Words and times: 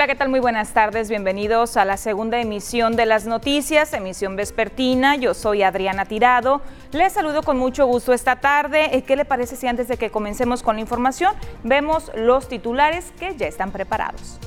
Hola, 0.00 0.06
¿qué 0.06 0.14
tal? 0.14 0.30
Muy 0.30 0.40
buenas 0.40 0.72
tardes. 0.72 1.10
Bienvenidos 1.10 1.76
a 1.76 1.84
la 1.84 1.98
segunda 1.98 2.40
emisión 2.40 2.96
de 2.96 3.04
las 3.04 3.26
noticias, 3.26 3.92
emisión 3.92 4.34
vespertina. 4.34 5.16
Yo 5.16 5.34
soy 5.34 5.62
Adriana 5.62 6.06
Tirado. 6.06 6.62
Les 6.92 7.12
saludo 7.12 7.42
con 7.42 7.58
mucho 7.58 7.84
gusto 7.84 8.14
esta 8.14 8.36
tarde. 8.36 8.96
Eh, 8.96 9.02
¿Qué 9.02 9.14
le 9.14 9.26
parece 9.26 9.56
si 9.56 9.66
antes 9.66 9.88
de 9.88 9.98
que 9.98 10.08
comencemos 10.08 10.62
con 10.62 10.76
la 10.76 10.80
información 10.80 11.34
vemos 11.64 12.10
los 12.14 12.48
titulares 12.48 13.12
que 13.18 13.36
ya 13.36 13.46
están 13.46 13.72
preparados? 13.72 14.38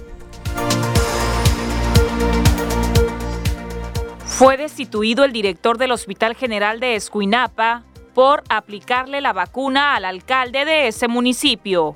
Fue 4.26 4.58
destituido 4.58 5.24
el 5.24 5.34
director 5.34 5.78
del 5.78 5.92
Hospital 5.92 6.34
General 6.34 6.80
de 6.80 6.96
Escuinapa 6.96 7.84
por 8.16 8.42
aplicarle 8.50 9.22
la 9.22 9.34
vacuna 9.34 9.96
al 9.96 10.06
alcalde 10.06 10.66
de 10.66 10.88
ese 10.88 11.08
municipio. 11.08 11.94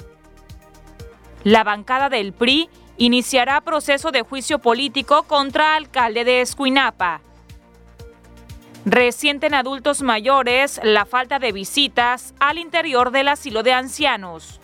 La 1.44 1.64
bancada 1.64 2.10
del 2.10 2.34
PRI 2.34 2.70
iniciará 2.98 3.62
proceso 3.62 4.12
de 4.12 4.24
juicio 4.24 4.60
político 4.60 5.24
contra 5.24 5.76
alcalde 5.76 6.24
de 6.24 6.42
Escuinapa. 6.42 7.22
Resienten 8.86 9.54
adultos 9.54 10.02
mayores 10.02 10.80
la 10.84 11.06
falta 11.06 11.40
de 11.40 11.52
visitas 11.52 12.34
al 12.40 12.58
interior 12.58 13.12
del 13.12 13.28
asilo 13.28 13.64
de 13.64 13.74
ancianos. 13.74 14.60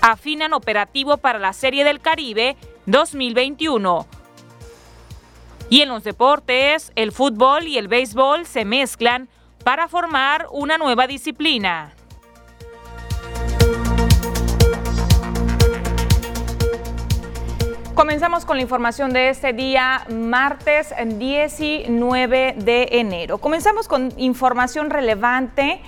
Afinan 0.00 0.52
operativo 0.52 1.18
para 1.18 1.38
la 1.38 1.52
Serie 1.52 1.84
del 1.84 2.00
Caribe 2.00 2.56
2021. 2.86 4.06
Y 5.68 5.82
en 5.82 5.88
los 5.90 6.02
deportes, 6.02 6.90
el 6.96 7.12
fútbol 7.12 7.68
y 7.68 7.78
el 7.78 7.86
béisbol 7.86 8.46
se 8.46 8.64
mezclan 8.64 9.28
para 9.62 9.86
formar 9.86 10.48
una 10.50 10.78
nueva 10.78 11.06
disciplina. 11.06 11.94
Comenzamos 17.94 18.44
con 18.44 18.56
la 18.56 18.62
información 18.62 19.12
de 19.12 19.30
este 19.30 19.52
día, 19.52 20.06
martes 20.08 20.94
19 21.06 22.54
de 22.56 22.88
enero. 22.92 23.38
Comenzamos 23.38 23.88
con 23.88 24.12
información 24.16 24.90
relevante 24.90 25.80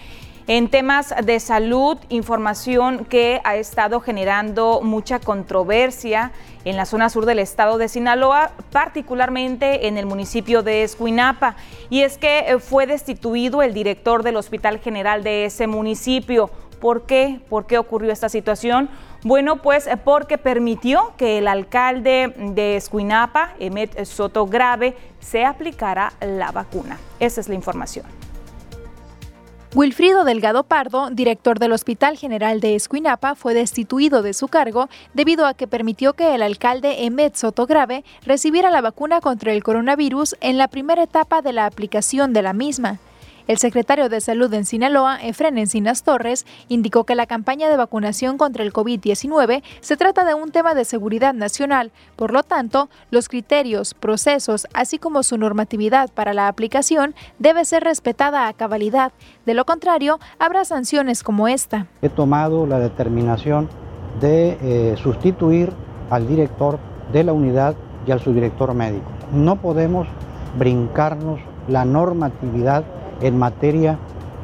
en 0.48 0.68
temas 0.68 1.14
de 1.24 1.38
salud, 1.38 1.96
información 2.08 3.04
que 3.04 3.40
ha 3.44 3.54
estado 3.56 4.00
generando 4.00 4.80
mucha 4.82 5.20
controversia 5.20 6.32
en 6.64 6.76
la 6.76 6.86
zona 6.86 7.08
sur 7.08 7.24
del 7.24 7.38
estado 7.38 7.78
de 7.78 7.88
Sinaloa, 7.88 8.50
particularmente 8.72 9.86
en 9.86 9.96
el 9.96 10.04
municipio 10.04 10.62
de 10.62 10.82
Escuinapa. 10.82 11.54
Y 11.88 12.02
es 12.02 12.18
que 12.18 12.56
fue 12.60 12.86
destituido 12.86 13.62
el 13.62 13.72
director 13.72 14.24
del 14.24 14.36
Hospital 14.36 14.80
General 14.80 15.22
de 15.22 15.44
ese 15.46 15.68
municipio. 15.68 16.50
¿Por 16.82 17.02
qué? 17.02 17.40
¿Por 17.48 17.66
qué 17.66 17.78
ocurrió 17.78 18.12
esta 18.12 18.28
situación? 18.28 18.88
Bueno, 19.22 19.62
pues 19.62 19.86
eh, 19.86 19.96
porque 19.96 20.36
permitió 20.36 21.12
que 21.16 21.38
el 21.38 21.46
alcalde 21.46 22.34
de 22.36 22.74
Escuinapa, 22.74 23.54
Emet 23.60 24.04
Soto 24.04 24.46
Grave, 24.46 24.96
se 25.20 25.44
aplicara 25.44 26.12
la 26.20 26.50
vacuna. 26.50 26.98
Esa 27.20 27.40
es 27.40 27.48
la 27.48 27.54
información. 27.54 28.04
Wilfrido 29.76 30.24
Delgado 30.24 30.64
Pardo, 30.64 31.10
director 31.10 31.60
del 31.60 31.70
Hospital 31.70 32.18
General 32.18 32.58
de 32.58 32.74
Escuinapa, 32.74 33.36
fue 33.36 33.54
destituido 33.54 34.22
de 34.22 34.34
su 34.34 34.48
cargo 34.48 34.88
debido 35.14 35.46
a 35.46 35.54
que 35.54 35.68
permitió 35.68 36.14
que 36.14 36.34
el 36.34 36.42
alcalde 36.42 37.04
Emet 37.04 37.36
Soto 37.36 37.64
Grave 37.64 38.04
recibiera 38.26 38.72
la 38.72 38.80
vacuna 38.80 39.20
contra 39.20 39.52
el 39.52 39.62
coronavirus 39.62 40.34
en 40.40 40.58
la 40.58 40.66
primera 40.66 41.04
etapa 41.04 41.42
de 41.42 41.52
la 41.52 41.66
aplicación 41.66 42.32
de 42.32 42.42
la 42.42 42.52
misma. 42.52 42.98
El 43.48 43.58
secretario 43.58 44.08
de 44.08 44.20
Salud 44.20 44.52
en 44.54 44.64
Sinaloa, 44.64 45.18
Efren 45.20 45.58
Encinas 45.58 46.04
Torres, 46.04 46.46
indicó 46.68 47.04
que 47.04 47.16
la 47.16 47.26
campaña 47.26 47.68
de 47.68 47.76
vacunación 47.76 48.38
contra 48.38 48.62
el 48.62 48.72
COVID-19 48.72 49.62
se 49.80 49.96
trata 49.96 50.24
de 50.24 50.34
un 50.34 50.52
tema 50.52 50.74
de 50.74 50.84
seguridad 50.84 51.34
nacional, 51.34 51.90
por 52.14 52.32
lo 52.32 52.44
tanto, 52.44 52.88
los 53.10 53.28
criterios, 53.28 53.94
procesos, 53.94 54.68
así 54.74 54.98
como 54.98 55.24
su 55.24 55.38
normatividad 55.38 56.10
para 56.10 56.34
la 56.34 56.46
aplicación 56.46 57.14
debe 57.40 57.64
ser 57.64 57.82
respetada 57.82 58.46
a 58.46 58.52
cabalidad. 58.52 59.12
De 59.44 59.54
lo 59.54 59.64
contrario, 59.64 60.20
habrá 60.38 60.64
sanciones 60.64 61.24
como 61.24 61.48
esta. 61.48 61.88
He 62.00 62.08
tomado 62.08 62.66
la 62.66 62.78
determinación 62.78 63.68
de 64.20 64.58
eh, 64.62 64.96
sustituir 65.02 65.72
al 66.10 66.28
director 66.28 66.78
de 67.12 67.24
la 67.24 67.32
unidad 67.32 67.74
y 68.06 68.12
al 68.12 68.20
subdirector 68.20 68.74
médico. 68.74 69.10
No 69.32 69.56
podemos 69.56 70.06
brincarnos 70.58 71.40
la 71.68 71.84
normatividad 71.84 72.84
en 73.22 73.38
materia 73.38 73.98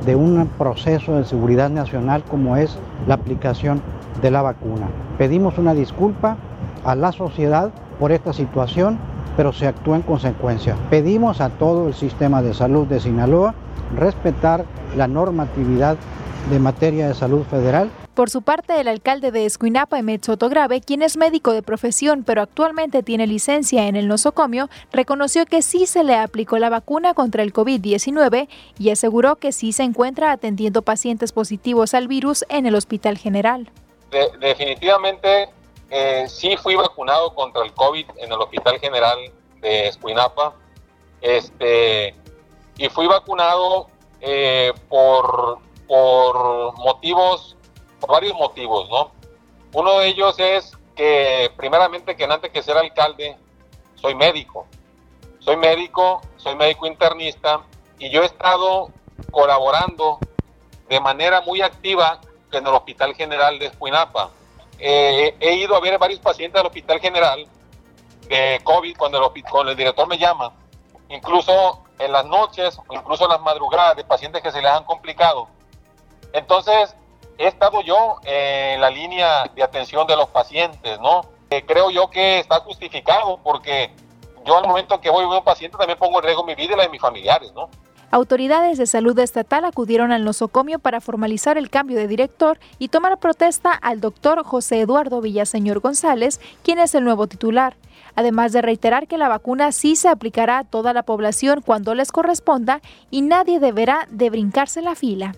de 0.06 0.16
un 0.16 0.49
proceso 0.56 1.16
de 1.16 1.25
seguridad 1.25 1.71
nacional 1.71 2.22
como 2.28 2.56
es 2.56 2.78
la 3.06 3.15
aplicación 3.15 3.83
de 4.22 4.31
la 4.31 4.43
vacuna. 4.43 4.87
Pedimos 5.19 5.59
una 5.59 5.75
disculpa 5.75 6.37
a 6.84 6.94
la 6.94 7.12
sociedad 7.12 7.71
por 7.99 8.12
esta 8.12 8.33
situación, 8.33 8.99
pero 9.37 9.53
se 9.53 9.66
actúa 9.66 9.97
en 9.97 10.03
consecuencia. 10.03 10.77
Pedimos 10.91 11.41
a 11.41 11.50
todo 11.50 11.89
el 11.89 11.94
sistema 11.94 12.43
de 12.43 12.55
salud 12.55 12.87
de 12.87 13.00
Sinaloa 13.00 13.55
respetar 13.97 14.65
la 14.97 15.09
normatividad 15.09 15.97
de 16.50 16.59
materia 16.59 17.09
de 17.09 17.15
salud 17.15 17.43
federal 17.45 17.91
por 18.18 18.30
su 18.30 18.42
parte, 18.42 18.80
el 18.80 18.88
alcalde 18.88 19.30
de 19.30 19.46
Escuinapa, 19.46 19.96
Emet 19.96 20.24
Sotograve, 20.24 20.80
quien 20.80 21.02
es 21.02 21.16
médico 21.16 21.52
de 21.52 21.62
profesión 21.62 22.24
pero 22.24 22.42
actualmente 22.42 23.04
tiene 23.04 23.28
licencia 23.28 23.86
en 23.86 23.94
el 23.94 24.08
nosocomio, 24.08 24.68
reconoció 24.90 25.46
que 25.46 25.62
sí 25.62 25.86
se 25.86 26.02
le 26.02 26.16
aplicó 26.16 26.58
la 26.58 26.68
vacuna 26.68 27.14
contra 27.14 27.44
el 27.44 27.52
COVID-19 27.52 28.48
y 28.76 28.90
aseguró 28.90 29.36
que 29.36 29.52
sí 29.52 29.70
se 29.70 29.84
encuentra 29.84 30.32
atendiendo 30.32 30.82
pacientes 30.82 31.30
positivos 31.30 31.94
al 31.94 32.08
virus 32.08 32.44
en 32.48 32.66
el 32.66 32.74
Hospital 32.74 33.18
General. 33.18 33.70
definitivamente 34.40 35.50
eh, 35.88 36.24
sí 36.28 36.56
fui 36.56 36.74
vacunado 36.74 37.32
contra 37.36 37.62
el 37.62 37.72
COVID 37.72 38.04
en 38.16 38.32
el 38.32 38.40
Hospital 38.40 38.80
General 38.80 39.16
de 39.60 39.86
Escuinapa. 39.86 40.56
Este, 41.20 42.16
y 42.78 42.88
fui 42.88 43.06
vacunado 43.06 43.86
eh, 44.20 44.72
por, 44.88 45.58
por 45.86 46.76
motivos 46.78 47.54
por 48.00 48.10
varios 48.10 48.34
motivos, 48.34 48.88
¿no? 48.88 49.10
Uno 49.72 49.98
de 49.98 50.09
ellos 50.09 50.38
es 50.38 50.76
que 50.97 51.50
primeramente 51.56 52.16
que 52.16 52.25
antes 52.25 52.50
que 52.50 52.62
ser 52.62 52.76
alcalde, 52.76 53.36
soy 53.94 54.14
médico. 54.14 54.66
Soy 55.41 55.56
médico, 55.56 56.20
soy 56.36 56.54
médico 56.56 56.86
internista 56.86 57.60
y 57.98 58.10
yo 58.10 58.22
he 58.22 58.26
estado 58.26 58.91
colaborando 59.31 60.19
de 60.88 61.00
manera 61.00 61.41
muy 61.42 61.62
activa 61.62 62.20
en 62.53 62.66
el 62.66 62.75
Hospital 62.75 63.14
General 63.14 63.59
de 63.59 63.66
Escuinapa. 63.66 64.30
Eh, 64.78 65.36
he 65.41 65.54
ido 65.54 65.76
a 65.76 65.80
ver 65.80 65.98
varios 65.98 66.20
pacientes 66.20 66.59
del 66.59 66.66
Hospital 66.66 67.00
General 67.00 67.47
de 68.28 68.60
COVID 68.62 68.97
cuando 68.97 69.19
el, 69.19 69.44
cuando 69.44 69.72
el 69.72 69.76
director 69.76 70.06
me 70.06 70.19
llama, 70.19 70.53
incluso 71.09 71.82
en 71.98 72.12
las 72.12 72.25
noches, 72.26 72.78
incluso 72.91 73.25
en 73.25 73.30
las 73.30 73.41
madrugadas 73.41 73.97
de 73.97 74.04
pacientes 74.04 74.42
que 74.42 74.53
se 74.53 74.62
les 74.62 74.70
han 74.70 74.84
complicado. 74.84 75.48
Entonces, 76.32 76.94
he 77.38 77.47
estado 77.47 77.81
yo 77.82 78.16
en 78.25 78.81
la 78.81 78.91
línea 78.91 79.44
de 79.54 79.62
atención 79.62 80.06
de 80.06 80.16
los 80.16 80.28
pacientes, 80.28 81.00
¿no? 81.00 81.22
Eh, 81.50 81.65
creo 81.65 81.91
yo 81.91 82.10
que 82.10 82.41
está 82.41 82.60
justificado 82.60 83.38
porque 83.43 83.91
yo 84.44 84.59
al 84.59 84.66
momento 84.66 85.00
que 85.00 85.09
voy 85.09 85.25
a 85.25 85.28
un 85.28 85.44
paciente 85.44 85.78
también 85.78 85.98
pongo 85.98 86.19
en 86.19 86.25
riesgo 86.25 86.44
mi 86.44 86.54
vida 86.54 86.75
y 86.75 86.77
la 86.77 86.82
de 86.82 86.88
mis 86.88 87.00
familiares, 87.00 87.53
¿no? 87.54 87.71
Autoridades 88.10 88.78
de 88.78 88.87
salud 88.87 89.19
estatal 89.19 89.66
acudieron 89.66 90.12
al 90.12 90.25
nosocomio 90.25 90.78
para 90.78 91.03
formalizar 91.03 91.59
el 91.59 91.69
cambio 91.69 91.98
de 91.98 92.09
director 92.09 92.59
y 92.78 92.88
tomar 92.88 93.19
protesta 93.19 93.72
al 93.72 94.00
doctor 94.00 94.43
José 94.44 94.81
Eduardo 94.81 95.21
Villaseñor 95.21 95.81
González, 95.81 96.41
quien 96.62 96.78
es 96.78 96.94
el 96.94 97.04
nuevo 97.04 97.27
titular, 97.27 97.77
además 98.16 98.53
de 98.53 98.62
reiterar 98.62 99.09
que 99.09 99.19
la 99.19 99.28
vacuna 99.28 99.72
sí 99.72 99.94
se 99.94 100.09
aplicará 100.09 100.59
a 100.59 100.65
toda 100.65 100.94
la 100.94 101.03
población 101.03 101.60
cuando 101.60 101.94
les 101.94 102.10
corresponda 102.10 102.81
y 103.10 103.21
nadie 103.21 103.60
deberá 103.60 104.09
de 104.10 104.30
brincarse 104.30 104.80
la 104.80 104.95
fila. 104.95 105.34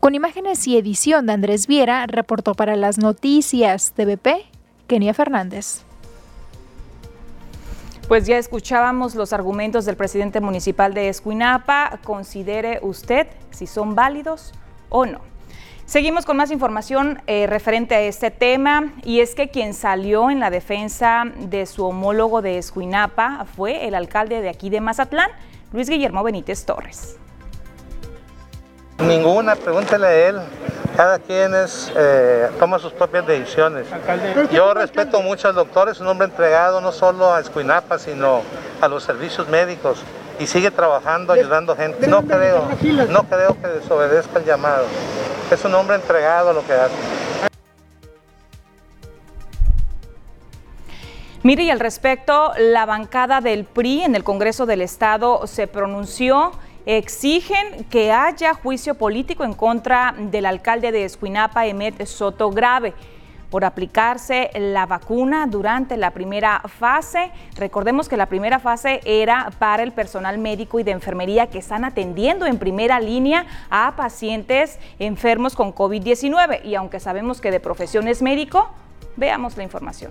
Con 0.00 0.14
imágenes 0.14 0.64
y 0.68 0.78
edición 0.78 1.26
de 1.26 1.32
Andrés 1.32 1.66
Viera, 1.66 2.06
reportó 2.06 2.54
para 2.54 2.76
las 2.76 2.98
noticias 2.98 3.92
TVP, 3.96 4.46
Kenia 4.86 5.12
Fernández. 5.12 5.82
Pues 8.06 8.24
ya 8.24 8.38
escuchábamos 8.38 9.16
los 9.16 9.32
argumentos 9.32 9.84
del 9.86 9.96
presidente 9.96 10.40
municipal 10.40 10.94
de 10.94 11.08
Escuinapa. 11.08 11.98
Considere 12.04 12.78
usted 12.80 13.26
si 13.50 13.66
son 13.66 13.96
válidos 13.96 14.52
o 14.88 15.04
no. 15.04 15.20
Seguimos 15.84 16.24
con 16.24 16.36
más 16.36 16.52
información 16.52 17.20
eh, 17.26 17.48
referente 17.48 17.96
a 17.96 18.00
este 18.00 18.30
tema 18.30 18.92
y 19.02 19.18
es 19.18 19.34
que 19.34 19.48
quien 19.48 19.74
salió 19.74 20.30
en 20.30 20.38
la 20.38 20.50
defensa 20.50 21.24
de 21.36 21.66
su 21.66 21.84
homólogo 21.84 22.40
de 22.40 22.58
Escuinapa 22.58 23.46
fue 23.56 23.88
el 23.88 23.96
alcalde 23.96 24.42
de 24.42 24.48
aquí 24.48 24.70
de 24.70 24.80
Mazatlán, 24.80 25.30
Luis 25.72 25.90
Guillermo 25.90 26.22
Benítez 26.22 26.64
Torres. 26.64 27.18
Ninguna, 28.98 29.54
pregúntele 29.56 30.06
a 30.06 30.28
él. 30.28 30.40
Cada 30.96 31.18
quien 31.20 31.54
es, 31.54 31.92
eh, 31.96 32.50
toma 32.58 32.78
sus 32.80 32.92
propias 32.92 33.24
decisiones. 33.24 33.86
Yo 34.50 34.74
respeto 34.74 35.22
mucho 35.22 35.46
al 35.46 35.54
doctor, 35.54 35.88
es 35.88 36.00
un 36.00 36.08
hombre 36.08 36.26
entregado 36.26 36.80
no 36.80 36.90
solo 36.90 37.32
a 37.32 37.38
Escuinapa, 37.38 38.00
sino 38.00 38.42
a 38.80 38.88
los 38.88 39.04
servicios 39.04 39.48
médicos 39.48 40.02
y 40.40 40.46
sigue 40.46 40.70
trabajando, 40.70 41.32
ayudando 41.32 41.76
gente. 41.76 42.06
No 42.08 42.22
creo, 42.22 42.68
no 43.08 43.22
creo 43.24 43.56
que 43.60 43.68
desobedezca 43.68 44.40
el 44.40 44.44
llamado. 44.44 44.86
Es 45.50 45.64
un 45.64 45.74
hombre 45.74 45.96
entregado 45.96 46.50
a 46.50 46.52
lo 46.52 46.66
que 46.66 46.72
hace. 46.72 46.94
Mire, 51.44 51.62
y 51.62 51.70
al 51.70 51.80
respecto, 51.80 52.52
la 52.58 52.84
bancada 52.86 53.40
del 53.40 53.64
PRI 53.64 54.02
en 54.02 54.16
el 54.16 54.24
Congreso 54.24 54.66
del 54.66 54.80
Estado 54.80 55.46
se 55.46 55.68
pronunció 55.68 56.50
exigen 56.88 57.84
que 57.90 58.12
haya 58.12 58.54
juicio 58.54 58.94
político 58.94 59.44
en 59.44 59.52
contra 59.52 60.14
del 60.16 60.46
alcalde 60.46 60.90
de 60.90 61.04
Escuinapa, 61.04 61.66
Emet 61.66 62.06
Soto 62.06 62.50
Grave 62.50 62.94
por 63.50 63.66
aplicarse 63.66 64.50
la 64.54 64.86
vacuna 64.86 65.46
durante 65.46 65.98
la 65.98 66.12
primera 66.12 66.62
fase. 66.66 67.30
Recordemos 67.56 68.08
que 68.08 68.16
la 68.16 68.24
primera 68.26 68.58
fase 68.58 69.00
era 69.04 69.50
para 69.58 69.82
el 69.82 69.92
personal 69.92 70.38
médico 70.38 70.80
y 70.80 70.82
de 70.82 70.92
enfermería 70.92 71.48
que 71.48 71.58
están 71.58 71.84
atendiendo 71.84 72.46
en 72.46 72.58
primera 72.58 73.00
línea 73.00 73.44
a 73.68 73.94
pacientes 73.94 74.78
enfermos 74.98 75.54
con 75.54 75.74
COVID-19. 75.74 76.64
Y 76.64 76.74
aunque 76.74 77.00
sabemos 77.00 77.42
que 77.42 77.50
de 77.50 77.60
profesión 77.60 78.08
es 78.08 78.22
médico, 78.22 78.70
veamos 79.16 79.58
la 79.58 79.62
información. 79.62 80.10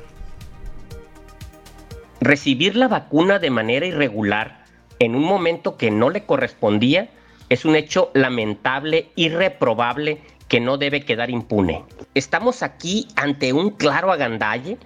Recibir 2.22 2.76
la 2.76 2.88
vacuna 2.88 3.40
de 3.40 3.50
manera 3.50 3.86
irregular 3.86 4.67
en 5.00 5.16
un 5.16 5.24
momento 5.24 5.78
que 5.78 5.92
no 5.92 6.10
le 6.10 6.26
correspondía 6.26 7.10
es 7.50 7.66
un 7.66 7.76
hecho 7.76 8.12
lamentable 8.14 9.10
y 9.16 9.30
reprobable 9.30 10.20
que 10.48 10.60
no 10.60 10.78
debe 10.78 11.02
quedar 11.02 11.30
impune. 11.30 11.84
Estamos 12.14 12.64
aquí 12.64 13.08
ante 13.16 13.54
un 13.54 13.72
claro 13.72 14.12
agandalle, 14.12 14.78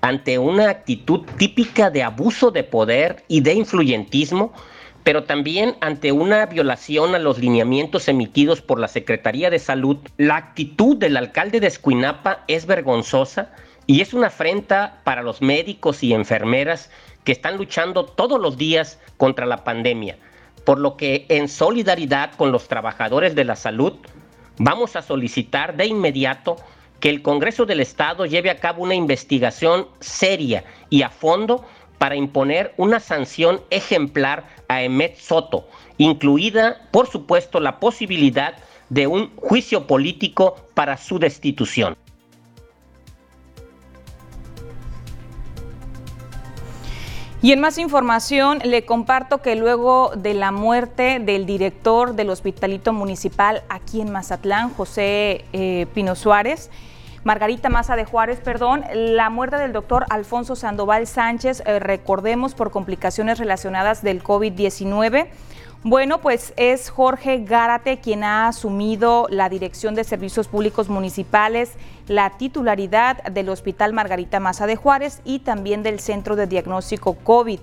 ante 0.00 0.38
una 0.38 0.68
actitud 0.70 1.22
típica 1.38 1.90
de 1.90 2.02
abuso 2.02 2.50
de 2.50 2.64
poder 2.64 3.24
y 3.28 3.40
de 3.40 3.54
influyentismo, 3.54 4.52
pero 5.02 5.24
también 5.24 5.76
ante 5.80 6.12
una 6.12 6.46
violación 6.46 7.14
a 7.14 7.18
los 7.18 7.38
lineamientos 7.38 8.08
emitidos 8.08 8.60
por 8.60 8.80
la 8.80 8.88
Secretaría 8.88 9.50
de 9.50 9.58
Salud. 9.58 9.98
La 10.16 10.36
actitud 10.36 10.96
del 10.96 11.16
alcalde 11.16 11.60
de 11.60 11.66
Escuinapa 11.66 12.44
es 12.48 12.66
vergonzosa 12.66 13.50
y 13.86 14.00
es 14.00 14.14
una 14.14 14.28
afrenta 14.28 15.00
para 15.04 15.22
los 15.22 15.42
médicos 15.42 16.02
y 16.02 16.12
enfermeras 16.12 16.90
que 17.24 17.32
están 17.32 17.56
luchando 17.56 18.04
todos 18.04 18.40
los 18.40 18.56
días 18.56 18.98
contra 19.16 19.46
la 19.46 19.64
pandemia, 19.64 20.18
por 20.64 20.78
lo 20.78 20.96
que 20.96 21.26
en 21.28 21.48
solidaridad 21.48 22.32
con 22.34 22.52
los 22.52 22.68
trabajadores 22.68 23.34
de 23.34 23.44
la 23.44 23.56
salud, 23.56 23.94
vamos 24.58 24.96
a 24.96 25.02
solicitar 25.02 25.76
de 25.76 25.86
inmediato 25.86 26.56
que 27.00 27.10
el 27.10 27.22
Congreso 27.22 27.66
del 27.66 27.80
Estado 27.80 28.24
lleve 28.24 28.50
a 28.50 28.60
cabo 28.60 28.82
una 28.82 28.94
investigación 28.94 29.88
seria 30.00 30.64
y 30.88 31.02
a 31.02 31.10
fondo 31.10 31.64
para 31.98 32.16
imponer 32.16 32.74
una 32.76 33.00
sanción 33.00 33.60
ejemplar 33.70 34.44
a 34.68 34.82
Emet 34.82 35.16
Soto, 35.16 35.68
incluida, 35.98 36.88
por 36.90 37.06
supuesto, 37.06 37.60
la 37.60 37.78
posibilidad 37.78 38.54
de 38.88 39.06
un 39.06 39.34
juicio 39.36 39.86
político 39.86 40.56
para 40.74 40.96
su 40.96 41.18
destitución. 41.18 41.96
Y 47.44 47.52
en 47.52 47.60
más 47.60 47.76
información, 47.76 48.60
le 48.64 48.86
comparto 48.86 49.42
que 49.42 49.54
luego 49.54 50.12
de 50.16 50.32
la 50.32 50.50
muerte 50.50 51.18
del 51.20 51.44
director 51.44 52.14
del 52.14 52.30
Hospitalito 52.30 52.94
Municipal 52.94 53.64
aquí 53.68 54.00
en 54.00 54.10
Mazatlán, 54.10 54.72
José 54.72 55.44
eh, 55.52 55.86
Pino 55.92 56.14
Suárez, 56.14 56.70
Margarita 57.22 57.68
Maza 57.68 57.96
de 57.96 58.06
Juárez, 58.06 58.40
perdón, 58.40 58.82
la 58.94 59.28
muerte 59.28 59.58
del 59.58 59.74
doctor 59.74 60.06
Alfonso 60.08 60.56
Sandoval 60.56 61.06
Sánchez, 61.06 61.62
eh, 61.66 61.80
recordemos 61.80 62.54
por 62.54 62.70
complicaciones 62.70 63.38
relacionadas 63.38 64.02
del 64.02 64.22
COVID-19. 64.22 65.26
Bueno, 65.86 66.22
pues 66.22 66.54
es 66.56 66.88
Jorge 66.88 67.44
Gárate 67.44 67.98
quien 67.98 68.24
ha 68.24 68.48
asumido 68.48 69.26
la 69.28 69.50
Dirección 69.50 69.94
de 69.94 70.02
Servicios 70.02 70.48
Públicos 70.48 70.88
Municipales, 70.88 71.72
la 72.08 72.38
titularidad 72.38 73.22
del 73.24 73.50
Hospital 73.50 73.92
Margarita 73.92 74.40
Maza 74.40 74.66
de 74.66 74.76
Juárez 74.76 75.20
y 75.26 75.40
también 75.40 75.82
del 75.82 76.00
Centro 76.00 76.36
de 76.36 76.46
Diagnóstico 76.46 77.12
COVID. 77.16 77.60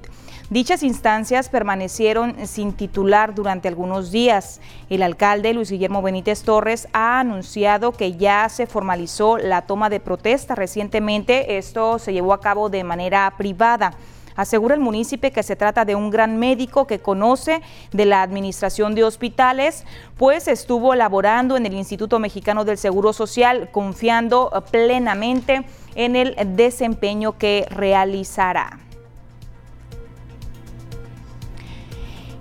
Dichas 0.51 0.83
instancias 0.83 1.49
permanecieron 1.49 2.45
sin 2.45 2.73
titular 2.73 3.33
durante 3.33 3.67
algunos 3.67 4.11
días. 4.11 4.61
El 4.91 5.01
alcalde 5.01 5.55
Luis 5.55 5.71
Guillermo 5.71 6.03
Benítez 6.03 6.43
Torres 6.43 6.89
ha 6.93 7.19
anunciado 7.19 7.91
que 7.91 8.17
ya 8.17 8.49
se 8.49 8.67
formalizó 8.67 9.39
la 9.39 9.63
toma 9.63 9.89
de 9.89 9.99
protesta 9.99 10.53
recientemente. 10.53 11.57
Esto 11.57 11.97
se 11.97 12.13
llevó 12.13 12.33
a 12.33 12.39
cabo 12.39 12.69
de 12.69 12.83
manera 12.83 13.33
privada. 13.35 13.95
Asegura 14.35 14.75
el 14.75 14.81
municipio 14.81 15.31
que 15.31 15.43
se 15.43 15.55
trata 15.55 15.85
de 15.85 15.95
un 15.95 16.09
gran 16.09 16.37
médico 16.37 16.87
que 16.87 16.99
conoce 16.99 17.61
de 17.91 18.05
la 18.05 18.21
administración 18.21 18.95
de 18.95 19.03
hospitales, 19.03 19.85
pues 20.17 20.47
estuvo 20.47 20.95
laborando 20.95 21.57
en 21.57 21.65
el 21.65 21.73
Instituto 21.73 22.19
Mexicano 22.19 22.65
del 22.65 22.77
Seguro 22.77 23.13
Social, 23.13 23.69
confiando 23.71 24.51
plenamente 24.71 25.65
en 25.95 26.15
el 26.15 26.35
desempeño 26.55 27.37
que 27.37 27.65
realizará. 27.69 28.79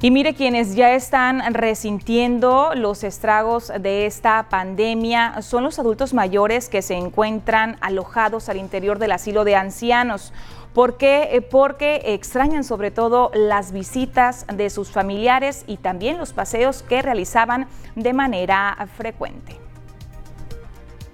Y 0.03 0.11
mire, 0.11 0.33
quienes 0.33 0.77
ya 0.77 0.95
están 0.95 1.53
resintiendo 1.53 2.71
los 2.75 3.05
estragos 3.05 3.71
de 3.81 4.07
esta 4.07 4.49
pandemia 4.49 5.43
son 5.43 5.63
los 5.63 5.79
adultos 5.79 6.15
mayores 6.15 6.71
que 6.71 6.81
se 6.81 6.95
encuentran 6.95 7.77
alojados 7.83 8.49
al 8.49 8.57
interior 8.57 8.99
del 8.99 9.13
asilo 9.13 9.45
de 9.45 9.57
ancianos. 9.57 10.33
¿Por 10.75 10.97
qué? 10.97 11.31
Eh, 11.33 11.43
porque 11.43 12.01
extrañan 12.07 12.63
sobre 12.63 12.91
todo 12.91 13.31
las 13.35 13.73
visitas 13.73 14.47
de 14.53 14.71
sus 14.71 14.91
familiares 14.91 15.65
y 15.67 15.79
también 15.79 16.19
los 16.19 16.33
paseos 16.33 16.83
que 16.83 17.03
realizaban 17.03 17.67
de 17.97 18.13
manera 18.13 18.77
frecuente. 18.97 19.59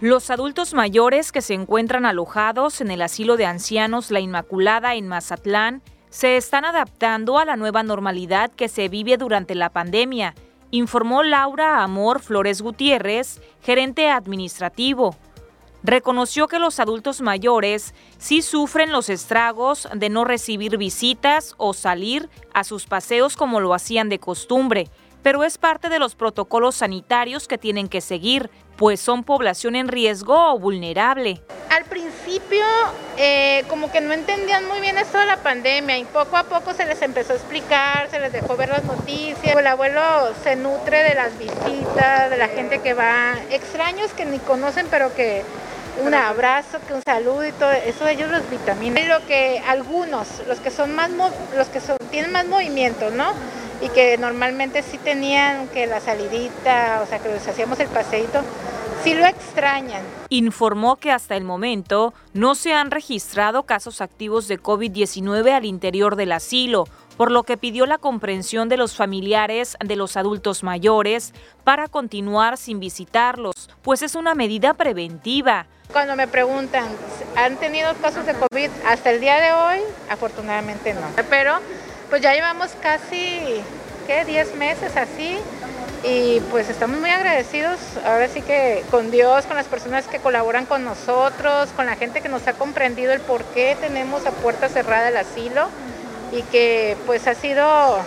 Los 0.00 0.30
adultos 0.30 0.74
mayores 0.74 1.32
que 1.32 1.40
se 1.40 1.54
encuentran 1.54 2.04
alojados 2.04 2.82
en 2.82 2.90
el 2.90 3.00
asilo 3.00 3.38
de 3.38 3.46
ancianos 3.46 4.10
La 4.10 4.20
Inmaculada 4.20 4.94
en 4.94 5.08
Mazatlán 5.08 5.80
se 6.10 6.36
están 6.36 6.66
adaptando 6.66 7.38
a 7.38 7.46
la 7.46 7.56
nueva 7.56 7.82
normalidad 7.82 8.50
que 8.50 8.68
se 8.68 8.90
vive 8.90 9.16
durante 9.16 9.54
la 9.54 9.70
pandemia, 9.70 10.34
informó 10.70 11.22
Laura 11.22 11.82
Amor 11.82 12.20
Flores 12.20 12.60
Gutiérrez, 12.60 13.40
gerente 13.62 14.10
administrativo 14.10 15.16
reconoció 15.82 16.48
que 16.48 16.58
los 16.58 16.80
adultos 16.80 17.20
mayores 17.20 17.94
sí 18.18 18.42
sufren 18.42 18.92
los 18.92 19.08
estragos 19.08 19.88
de 19.94 20.08
no 20.08 20.24
recibir 20.24 20.76
visitas 20.76 21.54
o 21.58 21.74
salir 21.74 22.28
a 22.54 22.64
sus 22.64 22.86
paseos 22.86 23.36
como 23.36 23.60
lo 23.60 23.74
hacían 23.74 24.08
de 24.08 24.18
costumbre, 24.18 24.88
pero 25.22 25.42
es 25.44 25.58
parte 25.58 25.88
de 25.88 25.98
los 25.98 26.14
protocolos 26.14 26.76
sanitarios 26.76 27.48
que 27.48 27.58
tienen 27.58 27.88
que 27.88 28.00
seguir, 28.00 28.50
pues 28.76 29.00
son 29.00 29.24
población 29.24 29.74
en 29.74 29.88
riesgo 29.88 30.52
o 30.52 30.58
vulnerable. 30.58 31.42
Al 31.70 31.84
principio 31.84 32.64
eh, 33.16 33.64
como 33.68 33.90
que 33.90 34.00
no 34.00 34.12
entendían 34.12 34.68
muy 34.68 34.80
bien 34.80 34.98
esto 34.98 35.18
de 35.18 35.26
la 35.26 35.38
pandemia 35.38 35.98
y 35.98 36.04
poco 36.04 36.36
a 36.36 36.44
poco 36.44 36.74
se 36.74 36.84
les 36.84 37.00
empezó 37.02 37.32
a 37.32 37.36
explicar, 37.36 38.08
se 38.10 38.20
les 38.20 38.32
dejó 38.32 38.56
ver 38.56 38.68
las 38.68 38.84
noticias. 38.84 39.56
El 39.56 39.66
abuelo 39.66 40.00
se 40.42 40.54
nutre 40.54 41.02
de 41.02 41.14
las 41.14 41.36
visitas, 41.38 42.30
de 42.30 42.36
la 42.36 42.48
gente 42.48 42.80
que 42.80 42.94
va, 42.94 43.34
extraños 43.50 44.12
que 44.12 44.26
ni 44.26 44.38
conocen 44.38 44.86
pero 44.90 45.14
que 45.14 45.42
un 46.04 46.14
abrazo, 46.14 46.78
que 46.86 46.94
un 46.94 47.02
saludo 47.02 47.46
y 47.46 47.52
todo 47.52 47.70
eso 47.72 48.06
ellos 48.06 48.30
los 48.30 48.48
vitaminas. 48.50 49.02
Y 49.02 49.06
lo 49.06 49.26
que 49.26 49.62
algunos, 49.66 50.26
los 50.46 50.60
que 50.60 50.70
son 50.70 50.94
más 50.94 51.10
los 51.56 51.68
que 51.68 51.80
son, 51.80 51.96
tienen 52.10 52.32
más 52.32 52.46
movimiento, 52.46 53.10
¿no? 53.10 53.32
Y 53.80 53.88
que 53.90 54.16
normalmente 54.18 54.82
sí 54.82 54.98
tenían 54.98 55.68
que 55.68 55.86
la 55.86 56.00
salidita, 56.00 57.00
o 57.02 57.06
sea, 57.06 57.18
que 57.18 57.28
les 57.28 57.46
hacíamos 57.46 57.78
el 57.80 57.88
paseito, 57.88 58.40
sí 59.04 59.14
lo 59.14 59.26
extrañan. 59.26 60.02
Informó 60.30 60.96
que 60.96 61.10
hasta 61.10 61.36
el 61.36 61.44
momento 61.44 62.14
no 62.32 62.54
se 62.54 62.72
han 62.72 62.90
registrado 62.90 63.64
casos 63.64 64.00
activos 64.00 64.48
de 64.48 64.58
COVID-19 64.58 65.52
al 65.52 65.64
interior 65.64 66.16
del 66.16 66.32
asilo, 66.32 66.86
por 67.16 67.30
lo 67.30 67.42
que 67.42 67.56
pidió 67.56 67.86
la 67.86 67.98
comprensión 67.98 68.68
de 68.68 68.76
los 68.76 68.94
familiares 68.94 69.76
de 69.84 69.96
los 69.96 70.16
adultos 70.16 70.62
mayores 70.62 71.32
para 71.64 71.88
continuar 71.88 72.56
sin 72.56 72.80
visitarlos, 72.80 73.54
pues 73.82 74.02
es 74.02 74.14
una 74.14 74.34
medida 74.34 74.74
preventiva. 74.74 75.66
Cuando 75.92 76.16
me 76.16 76.28
preguntan, 76.28 76.88
¿han 77.36 77.56
tenido 77.56 77.94
casos 77.94 78.26
de 78.26 78.34
COVID? 78.34 78.70
Hasta 78.86 79.10
el 79.10 79.20
día 79.20 79.40
de 79.40 79.52
hoy, 79.52 79.84
afortunadamente 80.10 80.94
no. 80.94 81.06
Pero 81.30 81.54
pues 82.10 82.22
ya 82.22 82.34
llevamos 82.34 82.70
casi, 82.82 83.62
¿qué? 84.06 84.24
10 84.24 84.56
meses 84.56 84.96
así 84.96 85.38
y 86.04 86.40
pues 86.50 86.68
estamos 86.68 87.00
muy 87.00 87.10
agradecidos, 87.10 87.78
ahora 88.04 88.28
sí 88.28 88.42
que 88.42 88.84
con 88.90 89.10
Dios, 89.10 89.46
con 89.46 89.56
las 89.56 89.66
personas 89.66 90.06
que 90.06 90.18
colaboran 90.18 90.66
con 90.66 90.84
nosotros, 90.84 91.70
con 91.74 91.86
la 91.86 91.96
gente 91.96 92.20
que 92.20 92.28
nos 92.28 92.46
ha 92.46 92.52
comprendido 92.52 93.12
el 93.12 93.20
por 93.20 93.42
qué 93.44 93.76
tenemos 93.80 94.26
a 94.26 94.30
puerta 94.30 94.68
cerrada 94.68 95.08
el 95.08 95.16
asilo 95.16 95.68
y 96.32 96.42
que 96.42 96.96
pues 97.06 97.26
ha 97.26 97.34
sido 97.34 97.98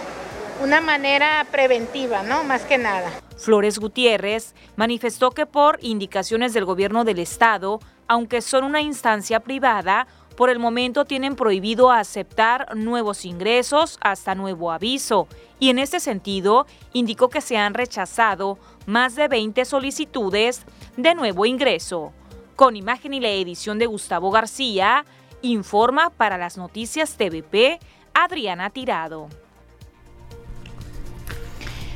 una 0.61 0.81
manera 0.81 1.45
preventiva, 1.51 2.23
¿no? 2.23 2.43
Más 2.43 2.63
que 2.63 2.77
nada. 2.77 3.09
Flores 3.37 3.79
Gutiérrez 3.79 4.53
manifestó 4.75 5.31
que 5.31 5.45
por 5.45 5.79
indicaciones 5.81 6.53
del 6.53 6.65
gobierno 6.65 7.05
del 7.05 7.19
estado, 7.19 7.79
aunque 8.07 8.41
son 8.41 8.65
una 8.65 8.81
instancia 8.81 9.39
privada, 9.39 10.07
por 10.35 10.49
el 10.49 10.59
momento 10.59 11.05
tienen 11.05 11.35
prohibido 11.35 11.91
aceptar 11.91 12.75
nuevos 12.75 13.25
ingresos 13.25 13.97
hasta 14.01 14.35
nuevo 14.35 14.71
aviso. 14.71 15.27
Y 15.59 15.69
en 15.69 15.79
este 15.79 15.99
sentido, 15.99 16.65
indicó 16.93 17.29
que 17.29 17.41
se 17.41 17.57
han 17.57 17.73
rechazado 17.73 18.57
más 18.85 19.15
de 19.15 19.27
20 19.27 19.65
solicitudes 19.65 20.63
de 20.95 21.13
nuevo 21.15 21.45
ingreso. 21.45 22.13
Con 22.55 22.75
imagen 22.75 23.13
y 23.13 23.19
la 23.19 23.29
edición 23.29 23.79
de 23.79 23.85
Gustavo 23.85 24.31
García, 24.31 25.05
informa 25.41 26.09
para 26.09 26.37
las 26.37 26.57
noticias 26.57 27.15
TVP 27.15 27.79
Adriana 28.13 28.69
Tirado. 28.69 29.29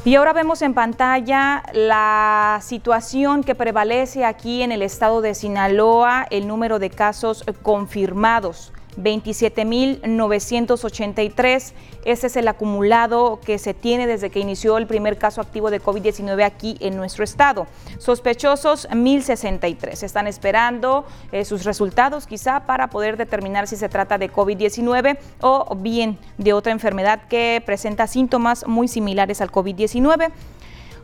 Y 0.03 0.15
ahora 0.15 0.33
vemos 0.33 0.61
en 0.61 0.73
pantalla 0.73 1.63
la 1.71 2.59
situación 2.61 3.45
que 3.45 3.55
prevalece 3.55 4.25
aquí 4.25 4.63
en 4.63 4.73
el 4.73 4.81
estado 4.81 5.21
de 5.21 5.33
Sinaloa, 5.33 6.27
el 6.29 6.45
número 6.45 6.77
de 6.77 6.89
casos 6.89 7.45
confirmados. 7.61 8.73
27.983. 8.97 11.73
Ese 12.05 12.27
es 12.27 12.35
el 12.35 12.47
acumulado 12.47 13.39
que 13.43 13.57
se 13.59 13.73
tiene 13.73 14.05
desde 14.07 14.29
que 14.29 14.39
inició 14.39 14.77
el 14.77 14.87
primer 14.87 15.17
caso 15.17 15.41
activo 15.41 15.71
de 15.71 15.81
COVID-19 15.81 16.43
aquí 16.43 16.77
en 16.79 16.95
nuestro 16.95 17.23
estado. 17.23 17.67
Sospechosos, 17.97 18.87
1.063. 18.89 20.03
Están 20.03 20.27
esperando 20.27 21.05
eh, 21.31 21.45
sus 21.45 21.63
resultados 21.63 22.27
quizá 22.27 22.65
para 22.65 22.89
poder 22.89 23.17
determinar 23.17 23.67
si 23.67 23.75
se 23.75 23.89
trata 23.89 24.17
de 24.17 24.31
COVID-19 24.31 25.17
o 25.41 25.75
bien 25.75 26.17
de 26.37 26.53
otra 26.53 26.71
enfermedad 26.71 27.27
que 27.27 27.61
presenta 27.65 28.07
síntomas 28.07 28.67
muy 28.67 28.87
similares 28.87 29.41
al 29.41 29.51
COVID-19. 29.51 30.31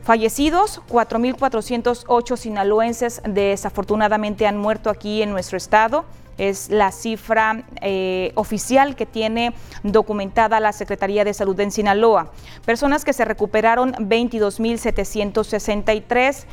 Fallecidos, 0.02 0.80
4.408 0.88 2.36
sinaloenses 2.36 3.20
desafortunadamente 3.24 4.46
han 4.46 4.56
muerto 4.56 4.88
aquí 4.88 5.22
en 5.22 5.30
nuestro 5.30 5.58
estado 5.58 6.06
es 6.48 6.70
la 6.70 6.90
cifra 6.90 7.64
eh, 7.82 8.32
oficial 8.34 8.96
que 8.96 9.06
tiene 9.06 9.54
documentada 9.82 10.60
la 10.60 10.72
Secretaría 10.72 11.24
de 11.24 11.34
Salud 11.34 11.60
en 11.60 11.70
Sinaloa. 11.70 12.32
Personas 12.64 13.04
que 13.04 13.12
se 13.12 13.26
recuperaron 13.26 13.92
22.763 13.92 16.46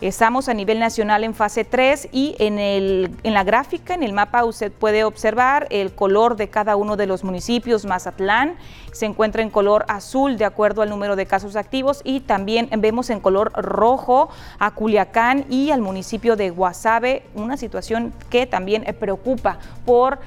Estamos 0.00 0.48
a 0.48 0.54
nivel 0.54 0.78
nacional 0.78 1.24
en 1.24 1.34
fase 1.34 1.62
3 1.62 2.08
y 2.10 2.34
en, 2.38 2.58
el, 2.58 3.10
en 3.22 3.34
la 3.34 3.44
gráfica, 3.44 3.92
en 3.92 4.02
el 4.02 4.14
mapa, 4.14 4.46
usted 4.46 4.72
puede 4.72 5.04
observar 5.04 5.66
el 5.68 5.92
color 5.92 6.36
de 6.36 6.48
cada 6.48 6.74
uno 6.76 6.96
de 6.96 7.06
los 7.06 7.22
municipios. 7.22 7.84
Mazatlán 7.84 8.54
se 8.92 9.04
encuentra 9.04 9.42
en 9.42 9.50
color 9.50 9.84
azul 9.88 10.38
de 10.38 10.46
acuerdo 10.46 10.80
al 10.80 10.88
número 10.88 11.16
de 11.16 11.26
casos 11.26 11.54
activos 11.54 12.00
y 12.02 12.20
también 12.20 12.70
vemos 12.78 13.10
en 13.10 13.20
color 13.20 13.52
rojo 13.52 14.30
a 14.58 14.70
Culiacán 14.70 15.44
y 15.50 15.70
al 15.70 15.82
municipio 15.82 16.34
de 16.34 16.48
Guasave, 16.48 17.24
una 17.34 17.58
situación 17.58 18.14
que 18.30 18.46
también 18.46 18.86
preocupa 18.98 19.58
por 19.84 20.18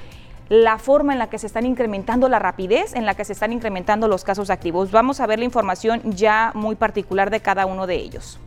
la 0.48 0.78
forma 0.78 1.14
en 1.14 1.18
la 1.18 1.28
que 1.28 1.40
se 1.40 1.48
están 1.48 1.66
incrementando, 1.66 2.28
la 2.28 2.38
rapidez 2.38 2.94
en 2.94 3.06
la 3.06 3.14
que 3.14 3.24
se 3.24 3.32
están 3.32 3.52
incrementando 3.52 4.06
los 4.06 4.22
casos 4.22 4.50
activos. 4.50 4.92
Vamos 4.92 5.18
a 5.18 5.26
ver 5.26 5.40
la 5.40 5.46
información 5.46 6.00
ya 6.12 6.52
muy 6.54 6.76
particular 6.76 7.30
de 7.30 7.40
cada 7.40 7.66
uno 7.66 7.88
de 7.88 7.96
ellos. 7.96 8.38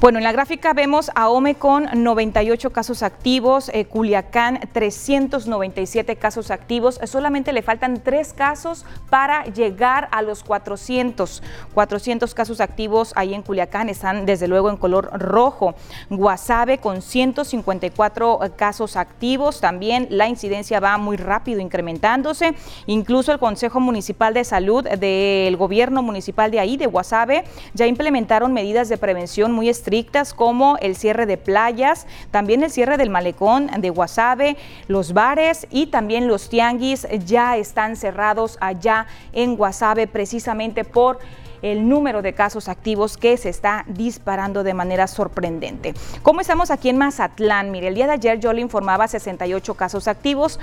Bueno, 0.00 0.18
en 0.18 0.24
la 0.24 0.30
gráfica 0.30 0.74
vemos 0.74 1.10
a 1.16 1.28
Ome 1.28 1.56
con 1.56 1.88
98 1.92 2.70
casos 2.70 3.02
activos, 3.02 3.68
eh, 3.74 3.84
Culiacán 3.84 4.60
397 4.72 6.14
casos 6.14 6.52
activos, 6.52 7.00
solamente 7.04 7.52
le 7.52 7.62
faltan 7.62 8.00
tres 8.04 8.32
casos 8.32 8.86
para 9.10 9.44
llegar 9.46 10.08
a 10.12 10.22
los 10.22 10.44
400. 10.44 11.42
400 11.74 12.32
casos 12.32 12.60
activos 12.60 13.12
ahí 13.16 13.34
en 13.34 13.42
Culiacán 13.42 13.88
están 13.88 14.24
desde 14.24 14.46
luego 14.46 14.70
en 14.70 14.76
color 14.76 15.10
rojo. 15.18 15.74
Guasave 16.10 16.78
con 16.78 17.02
154 17.02 18.38
casos 18.54 18.94
activos, 18.94 19.60
también 19.60 20.06
la 20.10 20.28
incidencia 20.28 20.78
va 20.78 20.96
muy 20.96 21.16
rápido 21.16 21.58
incrementándose. 21.58 22.54
Incluso 22.86 23.32
el 23.32 23.40
Consejo 23.40 23.80
Municipal 23.80 24.32
de 24.32 24.44
Salud 24.44 24.84
del 24.84 25.56
gobierno 25.56 26.04
municipal 26.04 26.52
de 26.52 26.60
ahí, 26.60 26.76
de 26.76 26.86
Guasave, 26.86 27.42
ya 27.74 27.88
implementaron 27.88 28.52
medidas 28.52 28.88
de 28.88 28.96
prevención 28.96 29.50
muy 29.50 29.68
estrictas 29.68 29.87
como 30.36 30.76
el 30.78 30.96
cierre 30.96 31.26
de 31.26 31.36
playas, 31.36 32.06
también 32.30 32.62
el 32.62 32.70
cierre 32.70 32.96
del 32.96 33.10
malecón 33.10 33.68
de 33.78 33.90
Guasave, 33.90 34.56
los 34.86 35.12
bares 35.12 35.66
y 35.70 35.86
también 35.86 36.28
los 36.28 36.48
tianguis 36.48 37.06
ya 37.24 37.56
están 37.56 37.96
cerrados 37.96 38.58
allá 38.60 39.06
en 39.32 39.56
Guasave 39.56 40.06
precisamente 40.06 40.84
por 40.84 41.18
el 41.62 41.88
número 41.88 42.22
de 42.22 42.34
casos 42.34 42.68
activos 42.68 43.16
que 43.16 43.36
se 43.36 43.48
está 43.48 43.84
disparando 43.88 44.62
de 44.62 44.74
manera 44.74 45.06
sorprendente. 45.06 45.94
¿Cómo 46.22 46.40
estamos 46.40 46.70
aquí 46.70 46.88
en 46.88 46.98
Mazatlán? 46.98 47.70
Mire, 47.70 47.88
el 47.88 47.94
día 47.94 48.06
de 48.06 48.12
ayer 48.12 48.40
yo 48.40 48.52
le 48.52 48.60
informaba 48.60 49.08
68 49.08 49.74
casos 49.74 50.06
activos. 50.08 50.60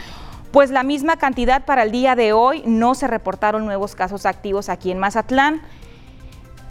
Pues 0.51 0.71
la 0.71 0.83
misma 0.83 1.17
cantidad 1.17 1.65
para 1.65 1.83
el 1.83 1.91
día 1.91 2.15
de 2.15 2.31
hoy 2.31 2.63
no 2.65 2.95
se 2.95 3.07
reportaron 3.07 3.65
nuevos 3.65 3.93
casos 3.93 4.25
activos 4.25 4.69
aquí 4.69 4.91
en 4.91 4.99
Mazatlán. 4.99 5.61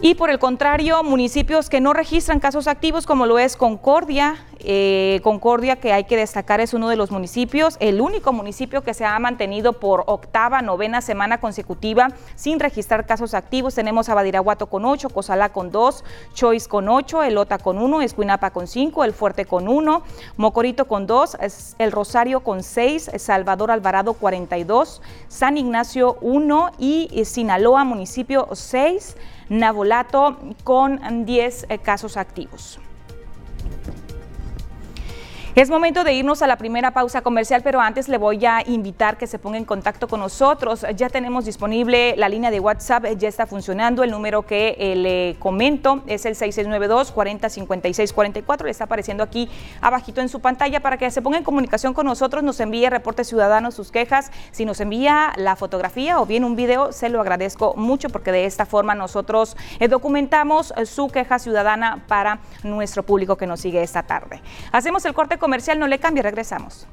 Y 0.01 0.17
por 0.17 0.29
el 0.29 0.41
contrario, 0.41 1.03
municipios 1.05 1.71
que 1.71 1.81
no 1.81 1.93
registran 1.93 2.41
casos 2.41 2.67
activos, 2.67 3.07
como 3.07 3.27
lo 3.27 3.39
es 3.39 3.57
Concordia, 3.57 4.37
eh, 4.59 5.21
Concordia, 5.23 5.77
que 5.77 5.93
hay 5.93 6.05
que 6.05 6.17
destacar, 6.17 6.61
es 6.61 6.75
uno 6.75 6.89
de 6.89 6.97
los 6.97 7.13
municipios, 7.13 7.77
el 7.79 8.01
único 8.01 8.33
municipio 8.33 8.83
que 8.83 8.93
se 8.93 9.05
ha 9.05 9.17
mantenido 9.19 9.75
por 9.75 10.03
octava, 10.07 10.63
novena 10.63 11.01
semana 11.01 11.39
consecutiva 11.39 12.09
sin 12.35 12.59
registrar 12.59 13.07
casos 13.07 13.35
activos. 13.35 13.77
Tenemos 13.77 14.09
a 14.09 14.15
Badiraguato 14.15 14.67
con 14.67 14.85
8, 14.85 15.11
Cozalá 15.11 15.51
con 15.51 15.71
2, 15.71 16.05
Choice 16.35 16.69
con 16.69 16.89
8, 16.89 17.23
Elota 17.23 17.59
con 17.59 17.79
1, 17.79 18.03
Escuinapa 18.03 18.51
con 18.51 18.67
5, 18.67 19.05
El 19.05 19.13
Fuerte 19.13 19.45
con 19.45 19.69
1, 19.69 20.03
Mocorito 20.37 20.87
con 20.87 21.07
2, 21.07 21.37
El 21.79 21.93
Rosario 21.93 22.41
con 22.41 22.65
6, 22.65 23.13
Salvador 23.19 23.71
Alvarado 23.71 24.15
42, 24.15 25.03
San 25.29 25.57
Ignacio 25.57 26.19
1 26.21 26.73
y 26.79 27.25
Sinaloa, 27.25 27.85
municipio 27.85 28.49
6, 28.53 29.17
Nabolato 29.49 30.39
con 30.65 31.25
10 31.25 31.67
eh, 31.69 31.79
casos 31.79 32.17
activos. 32.17 32.79
Es 35.57 35.71
momento 35.71 36.03
de 36.03 36.13
irnos 36.15 36.43
a 36.43 36.49
la 36.49 36.57
primera 36.57 36.91
pausa 36.91 37.23
comercial, 37.23 37.61
pero 37.63 37.81
antes 37.81 38.09
le 38.09 38.19
voy 38.19 38.45
a 38.45 38.65
invitar 38.67 39.17
que 39.17 39.29
se 39.29 39.39
ponga 39.39 39.57
en 39.57 39.65
contacto 39.65 40.09
con 40.09 40.19
nosotros. 40.19 40.85
Ya 40.97 41.09
tenemos 41.09 41.45
disponible 41.45 42.17
la 42.17 42.29
línea 42.29 42.51
de 42.51 42.59
WhatsApp, 42.59 43.07
ya 43.17 43.29
está 43.29 43.47
funcionando. 43.47 44.03
El 44.03 44.11
número 44.11 44.43
que 44.43 44.75
eh, 44.77 44.97
le 44.97 45.37
comento 45.39 46.03
es 46.09 46.27
el 46.27 46.35
6692 46.35 47.13
405644. 47.13 48.65
Le 48.65 48.71
está 48.73 48.85
apareciendo 48.85 49.23
aquí 49.23 49.49
abajito 49.81 50.21
en 50.21 50.29
su 50.29 50.41
pantalla 50.41 50.81
para 50.81 50.97
que 50.97 51.09
se 51.13 51.23
ponga 51.23 51.39
en 51.39 51.45
comunicación 51.45 51.95
con 51.95 52.07
nosotros, 52.07 52.43
nos 52.43 52.59
envíe 52.59 52.91
reportes 52.91 53.29
ciudadanos, 53.29 53.75
sus 53.75 53.93
quejas. 53.93 54.33
Si 54.51 54.65
nos 54.65 54.81
envía 54.81 55.35
la 55.37 55.55
fotografía 55.55 56.21
o 56.21 56.27
bien 56.27 56.43
un 56.43 56.57
video, 56.57 56.91
se 56.91 57.09
lo 57.11 57.21
agradezco 57.21 57.75
mucho 57.77 58.09
porque 58.09 58.33
de 58.33 58.47
esta 58.47 58.67
forma 58.67 58.97
nosotros 58.97 59.57
eh, 59.79 59.87
documentamos 59.87 60.75
eh, 60.77 60.85
su 60.85 61.07
queja 61.07 61.39
ciudadana 61.39 62.03
para 62.09 62.41
nuestro 62.65 63.05
público 63.05 63.37
que 63.37 63.47
nos 63.47 63.61
sigue 63.61 63.85
esta 63.85 64.03
tarde. 64.03 64.43
Hacemos 64.73 65.05
el 65.05 65.15
corte 65.15 65.39
comercial, 65.45 65.79
no 65.79 65.87
le 65.89 65.99
cambie, 65.99 66.23
regresamos. 66.23 66.87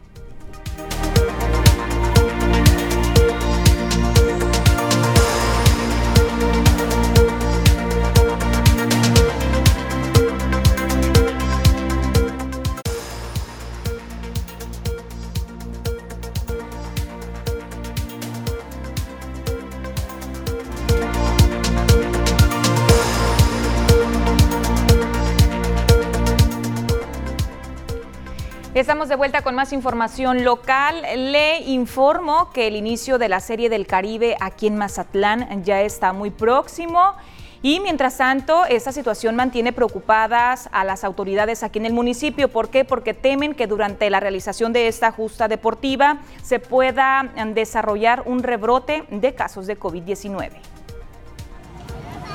Estamos 28.82 29.10
de 29.10 29.16
vuelta 29.16 29.44
con 29.44 29.54
más 29.54 29.74
información 29.74 30.44
local. 30.44 31.04
Le 31.16 31.60
informo 31.60 32.50
que 32.52 32.66
el 32.66 32.76
inicio 32.76 33.20
de 33.20 33.30
la 33.30 33.40
Serie 33.40 33.70
del 33.70 33.86
Caribe 33.86 34.36
aquí 34.40 34.66
en 34.66 34.76
Mazatlán 34.76 35.64
ya 35.64 35.82
está 35.82 36.14
muy 36.14 36.32
próximo. 36.32 37.14
Y 37.62 37.80
mientras 37.80 38.18
tanto, 38.18 38.66
esta 38.66 38.92
situación 38.92 39.36
mantiene 39.36 39.72
preocupadas 39.72 40.68
a 40.72 40.84
las 40.84 41.04
autoridades 41.04 41.62
aquí 41.62 41.78
en 41.78 41.86
el 41.86 41.94
municipio. 41.94 42.50
¿Por 42.50 42.72
qué? 42.72 42.84
Porque 42.84 43.14
temen 43.14 43.54
que 43.54 43.68
durante 43.68 44.10
la 44.10 44.20
realización 44.20 44.74
de 44.74 44.88
esta 44.88 45.12
justa 45.12 45.48
deportiva 45.48 46.18
se 46.42 46.58
pueda 46.58 47.30
desarrollar 47.54 48.24
un 48.26 48.42
rebrote 48.42 49.04
de 49.12 49.36
casos 49.36 49.68
de 49.68 49.80
COVID-19. 49.80 50.54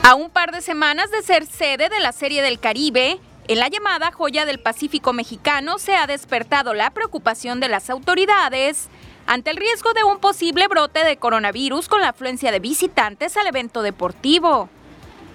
A 0.05 0.15
un 0.15 0.31
par 0.31 0.53
de 0.53 0.61
semanas 0.61 1.11
de 1.11 1.23
ser 1.25 1.45
sede 1.45 1.88
de 1.88 1.99
la 1.99 2.12
Serie 2.12 2.41
del 2.41 2.61
Caribe, 2.61 3.19
en 3.49 3.61
la 3.61 3.69
llamada 3.69 4.11
joya 4.11 4.45
del 4.45 4.59
Pacífico 4.59 5.12
mexicano 5.12 5.79
se 5.79 5.95
ha 5.95 6.07
despertado 6.07 6.75
la 6.75 6.91
preocupación 6.91 7.61
de 7.61 7.69
las 7.69 7.91
autoridades 7.91 8.88
ante 9.26 9.50
el 9.50 9.57
riesgo 9.57 9.93
de 9.93 10.05
un 10.05 10.19
posible 10.19 10.67
brote 10.69 11.05
de 11.05 11.17
coronavirus 11.17 11.88
con 11.88 12.00
la 12.00 12.09
afluencia 12.09 12.50
de 12.50 12.59
visitantes 12.59 13.37
al 13.37 13.47
evento 13.47 13.83
deportivo. 13.83 14.69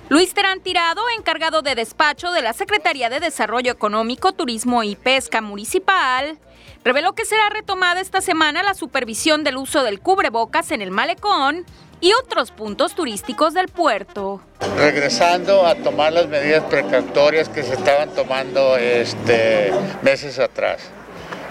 Luis 0.09 0.33
Terán 0.33 0.59
Tirado, 0.59 1.01
encargado 1.17 1.61
de 1.61 1.75
despacho 1.75 2.31
de 2.31 2.41
la 2.41 2.51
Secretaría 2.51 3.09
de 3.09 3.21
Desarrollo 3.21 3.71
Económico, 3.71 4.33
Turismo 4.33 4.83
y 4.83 4.97
Pesca 4.97 5.39
Municipal, 5.39 6.37
reveló 6.83 7.13
que 7.13 7.23
será 7.23 7.49
retomada 7.49 8.01
esta 8.01 8.19
semana 8.19 8.61
la 8.61 8.73
supervisión 8.73 9.45
del 9.45 9.55
uso 9.55 9.83
del 9.83 10.01
cubrebocas 10.01 10.71
en 10.71 10.81
el 10.81 10.91
malecón 10.91 11.65
y 12.01 12.11
otros 12.13 12.51
puntos 12.51 12.95
turísticos 12.95 13.53
del 13.53 13.67
puerto. 13.67 14.41
Regresando 14.77 15.65
a 15.65 15.75
tomar 15.75 16.11
las 16.11 16.27
medidas 16.27 16.63
precautorias 16.63 17.47
que 17.47 17.63
se 17.63 17.75
estaban 17.75 18.09
tomando 18.09 18.75
este, 18.75 19.71
meses 20.01 20.39
atrás. 20.39 20.81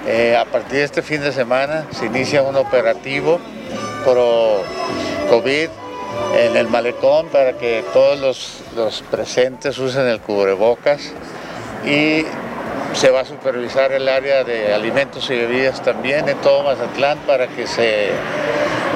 Eh, 0.06 0.36
a 0.36 0.44
partir 0.44 0.78
de 0.78 0.84
este 0.84 1.02
fin 1.02 1.20
de 1.20 1.32
semana 1.32 1.86
se 1.92 2.06
inicia 2.06 2.42
un 2.42 2.56
operativo 2.56 3.38
pro 4.04 4.62
COVID 5.28 5.68
en 6.36 6.56
el 6.56 6.68
malecón 6.68 7.28
para 7.28 7.52
que 7.52 7.84
todos 7.92 8.18
los, 8.18 8.62
los 8.74 9.02
presentes 9.02 9.78
usen 9.78 10.06
el 10.06 10.20
cubrebocas 10.20 11.12
y 11.84 12.24
se 12.94 13.10
va 13.10 13.20
a 13.20 13.24
supervisar 13.24 13.92
el 13.92 14.08
área 14.08 14.44
de 14.44 14.74
alimentos 14.74 15.30
y 15.30 15.36
bebidas 15.36 15.82
también 15.82 16.28
en 16.28 16.38
todo 16.38 16.62
Mazatlán 16.62 17.18
para 17.20 17.46
que 17.48 17.66
se 17.66 18.10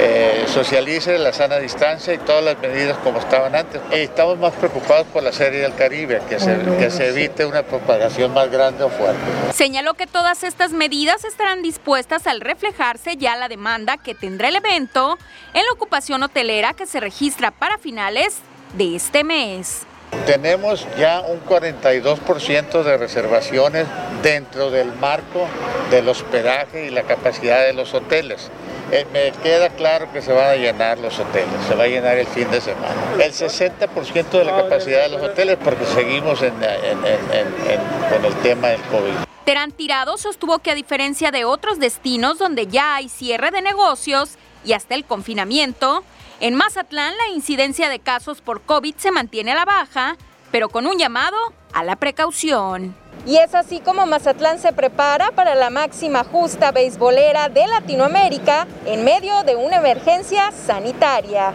eh, 0.00 0.44
socialice 0.48 1.18
la 1.18 1.32
sana 1.32 1.58
distancia 1.58 2.12
y 2.12 2.18
todas 2.18 2.44
las 2.44 2.58
medidas 2.58 2.98
como 2.98 3.18
estaban 3.18 3.54
antes. 3.54 3.80
Y 3.92 4.00
estamos 4.00 4.38
más 4.38 4.52
preocupados 4.54 5.06
por 5.06 5.22
la 5.22 5.32
serie 5.32 5.60
del 5.60 5.74
Caribe, 5.74 6.20
que 6.28 6.40
se, 6.40 6.58
que 6.78 6.90
se 6.90 7.08
evite 7.08 7.46
una 7.46 7.62
propagación 7.62 8.34
más 8.34 8.50
grande 8.50 8.82
o 8.84 8.90
fuerte. 8.90 9.20
Señaló 9.52 9.94
que 9.94 10.06
todas 10.06 10.42
estas 10.42 10.72
medidas 10.72 11.24
estarán 11.24 11.62
dispuestas 11.62 12.26
al 12.26 12.40
reflejarse 12.40 13.16
ya 13.16 13.36
la 13.36 13.48
demanda 13.48 13.96
que 13.96 14.14
tendrá 14.14 14.48
el 14.48 14.56
evento 14.56 15.16
en 15.54 15.64
la 15.64 15.72
ocupación 15.72 16.22
hotelera 16.22 16.72
que 16.74 16.86
se 16.86 16.98
registra 16.98 17.52
para 17.52 17.78
finales 17.78 18.38
de 18.76 18.96
este 18.96 19.22
mes. 19.22 19.86
Tenemos 20.26 20.86
ya 20.98 21.20
un 21.20 21.44
42% 21.44 22.82
de 22.82 22.96
reservaciones 22.96 23.86
dentro 24.22 24.70
del 24.70 24.92
marco 24.94 25.46
del 25.90 26.08
hospedaje 26.08 26.86
y 26.86 26.90
la 26.90 27.02
capacidad 27.02 27.64
de 27.64 27.74
los 27.74 27.92
hoteles. 27.94 28.50
Eh, 28.90 29.06
me 29.12 29.32
queda 29.42 29.70
claro 29.70 30.12
que 30.12 30.22
se 30.22 30.32
van 30.32 30.50
a 30.50 30.56
llenar 30.56 30.98
los 30.98 31.18
hoteles, 31.18 31.48
se 31.68 31.74
va 31.74 31.84
a 31.84 31.88
llenar 31.88 32.16
el 32.16 32.26
fin 32.26 32.50
de 32.50 32.60
semana. 32.60 32.94
El 33.18 33.32
60% 33.32 34.30
de 34.30 34.44
la 34.44 34.56
capacidad 34.56 35.02
de 35.02 35.08
los 35.08 35.22
hoteles 35.22 35.58
porque 35.62 35.84
seguimos 35.86 36.38
con 36.38 38.24
el 38.24 38.34
tema 38.42 38.68
del 38.68 38.80
COVID. 38.82 39.12
Terán 39.44 39.72
Tirado 39.72 40.16
sostuvo 40.16 40.58
que 40.58 40.70
a 40.70 40.74
diferencia 40.74 41.30
de 41.30 41.44
otros 41.44 41.78
destinos 41.78 42.38
donde 42.38 42.66
ya 42.66 42.96
hay 42.96 43.08
cierre 43.08 43.50
de 43.50 43.62
negocios 43.62 44.38
y 44.64 44.72
hasta 44.72 44.94
el 44.94 45.04
confinamiento, 45.04 46.02
en 46.40 46.54
Mazatlán 46.54 47.16
la 47.16 47.34
incidencia 47.34 47.88
de 47.88 47.98
casos 47.98 48.40
por 48.40 48.62
COVID 48.62 48.94
se 48.96 49.10
mantiene 49.10 49.52
a 49.52 49.56
la 49.56 49.64
baja, 49.64 50.16
pero 50.50 50.68
con 50.68 50.86
un 50.86 50.98
llamado 50.98 51.36
a 51.72 51.84
la 51.84 51.96
precaución. 51.96 52.94
Y 53.26 53.36
es 53.36 53.54
así 53.54 53.80
como 53.80 54.04
Mazatlán 54.04 54.58
se 54.58 54.72
prepara 54.72 55.30
para 55.30 55.54
la 55.54 55.70
máxima 55.70 56.24
justa 56.24 56.72
beisbolera 56.72 57.48
de 57.48 57.66
Latinoamérica 57.66 58.66
en 58.84 59.04
medio 59.04 59.42
de 59.44 59.56
una 59.56 59.76
emergencia 59.76 60.52
sanitaria. 60.52 61.52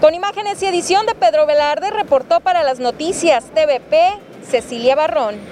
Con 0.00 0.14
imágenes 0.14 0.62
y 0.62 0.66
edición 0.66 1.06
de 1.06 1.14
Pedro 1.14 1.46
Velarde, 1.46 1.90
reportó 1.90 2.40
para 2.40 2.62
las 2.62 2.80
noticias 2.80 3.44
TVP 3.54 4.18
Cecilia 4.48 4.96
Barrón. 4.96 5.51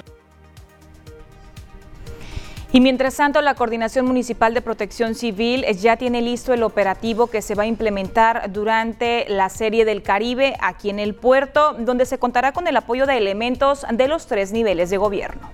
Y 2.73 2.79
mientras 2.79 3.17
tanto, 3.17 3.41
la 3.41 3.55
Coordinación 3.55 4.05
Municipal 4.05 4.53
de 4.53 4.61
Protección 4.61 5.13
Civil 5.13 5.65
ya 5.77 5.97
tiene 5.97 6.21
listo 6.21 6.53
el 6.53 6.63
operativo 6.63 7.27
que 7.27 7.41
se 7.41 7.53
va 7.53 7.63
a 7.63 7.65
implementar 7.67 8.49
durante 8.53 9.25
la 9.27 9.49
Serie 9.49 9.83
del 9.83 10.03
Caribe 10.03 10.55
aquí 10.61 10.89
en 10.89 10.99
el 10.99 11.13
puerto, 11.13 11.73
donde 11.79 12.05
se 12.05 12.17
contará 12.17 12.53
con 12.53 12.67
el 12.67 12.77
apoyo 12.77 13.05
de 13.05 13.17
elementos 13.17 13.85
de 13.91 14.07
los 14.07 14.25
tres 14.27 14.53
niveles 14.53 14.89
de 14.89 14.97
gobierno. 14.97 15.49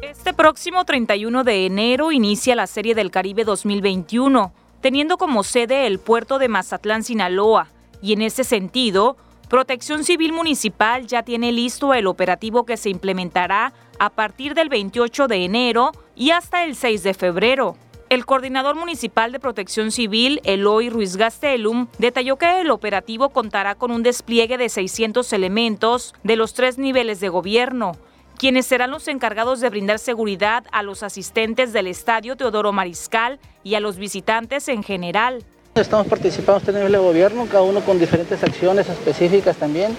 Este 0.00 0.32
próximo 0.32 0.86
31 0.86 1.44
de 1.44 1.66
enero 1.66 2.10
inicia 2.10 2.56
la 2.56 2.66
Serie 2.66 2.94
del 2.94 3.10
Caribe 3.10 3.44
2021, 3.44 4.54
teniendo 4.80 5.18
como 5.18 5.42
sede 5.42 5.86
el 5.86 5.98
puerto 5.98 6.38
de 6.38 6.48
Mazatlán, 6.48 7.04
Sinaloa, 7.04 7.68
y 8.00 8.14
en 8.14 8.22
ese 8.22 8.44
sentido, 8.44 9.18
Protección 9.50 10.04
Civil 10.04 10.32
Municipal 10.32 11.08
ya 11.08 11.24
tiene 11.24 11.50
listo 11.50 11.92
el 11.92 12.06
operativo 12.06 12.64
que 12.64 12.76
se 12.76 12.88
implementará 12.88 13.72
a 13.98 14.10
partir 14.10 14.54
del 14.54 14.68
28 14.68 15.26
de 15.26 15.44
enero 15.44 15.90
y 16.14 16.30
hasta 16.30 16.62
el 16.62 16.76
6 16.76 17.02
de 17.02 17.14
febrero. 17.14 17.76
El 18.10 18.26
coordinador 18.26 18.76
municipal 18.76 19.32
de 19.32 19.40
protección 19.40 19.90
civil, 19.90 20.40
Eloy 20.44 20.88
Ruiz 20.88 21.16
Gastelum, 21.16 21.88
detalló 21.98 22.36
que 22.36 22.60
el 22.60 22.70
operativo 22.70 23.30
contará 23.30 23.74
con 23.74 23.90
un 23.90 24.04
despliegue 24.04 24.56
de 24.56 24.68
600 24.68 25.32
elementos 25.32 26.14
de 26.22 26.36
los 26.36 26.54
tres 26.54 26.78
niveles 26.78 27.18
de 27.18 27.28
gobierno, 27.28 27.96
quienes 28.38 28.66
serán 28.66 28.92
los 28.92 29.08
encargados 29.08 29.58
de 29.58 29.68
brindar 29.68 29.98
seguridad 29.98 30.64
a 30.70 30.84
los 30.84 31.02
asistentes 31.02 31.72
del 31.72 31.88
Estadio 31.88 32.36
Teodoro 32.36 32.70
Mariscal 32.70 33.40
y 33.64 33.74
a 33.74 33.80
los 33.80 33.96
visitantes 33.96 34.68
en 34.68 34.84
general. 34.84 35.44
Estamos 35.80 36.08
participando 36.08 36.60
en 36.70 36.76
este 36.76 36.88
de 36.90 36.98
gobierno, 36.98 37.46
cada 37.46 37.62
uno 37.62 37.80
con 37.80 37.98
diferentes 37.98 38.42
acciones 38.42 38.86
específicas 38.88 39.56
también. 39.56 39.96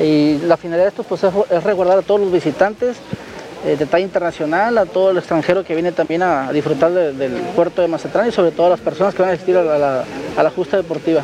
Y 0.00 0.38
la 0.38 0.56
finalidad 0.56 0.84
de 0.84 0.90
estos 0.90 1.06
pues, 1.06 1.24
es 1.24 1.64
resguardar 1.64 1.98
a 1.98 2.02
todos 2.02 2.20
los 2.20 2.30
visitantes, 2.30 2.96
eh, 3.66 3.76
de 3.76 3.86
talla 3.86 4.04
internacional, 4.04 4.78
a 4.78 4.86
todo 4.86 5.10
el 5.10 5.18
extranjero 5.18 5.64
que 5.64 5.74
viene 5.74 5.90
también 5.90 6.22
a 6.22 6.52
disfrutar 6.52 6.92
del 6.92 7.32
puerto 7.56 7.82
de 7.82 7.88
Mazatlán 7.88 8.28
y 8.28 8.32
sobre 8.32 8.52
todo 8.52 8.68
a 8.68 8.70
las 8.70 8.80
personas 8.80 9.12
que 9.12 9.22
van 9.22 9.32
a 9.32 9.34
asistir 9.34 9.56
a 9.56 9.64
la, 9.64 10.50
justa 10.54 10.76
deportiva. 10.76 11.22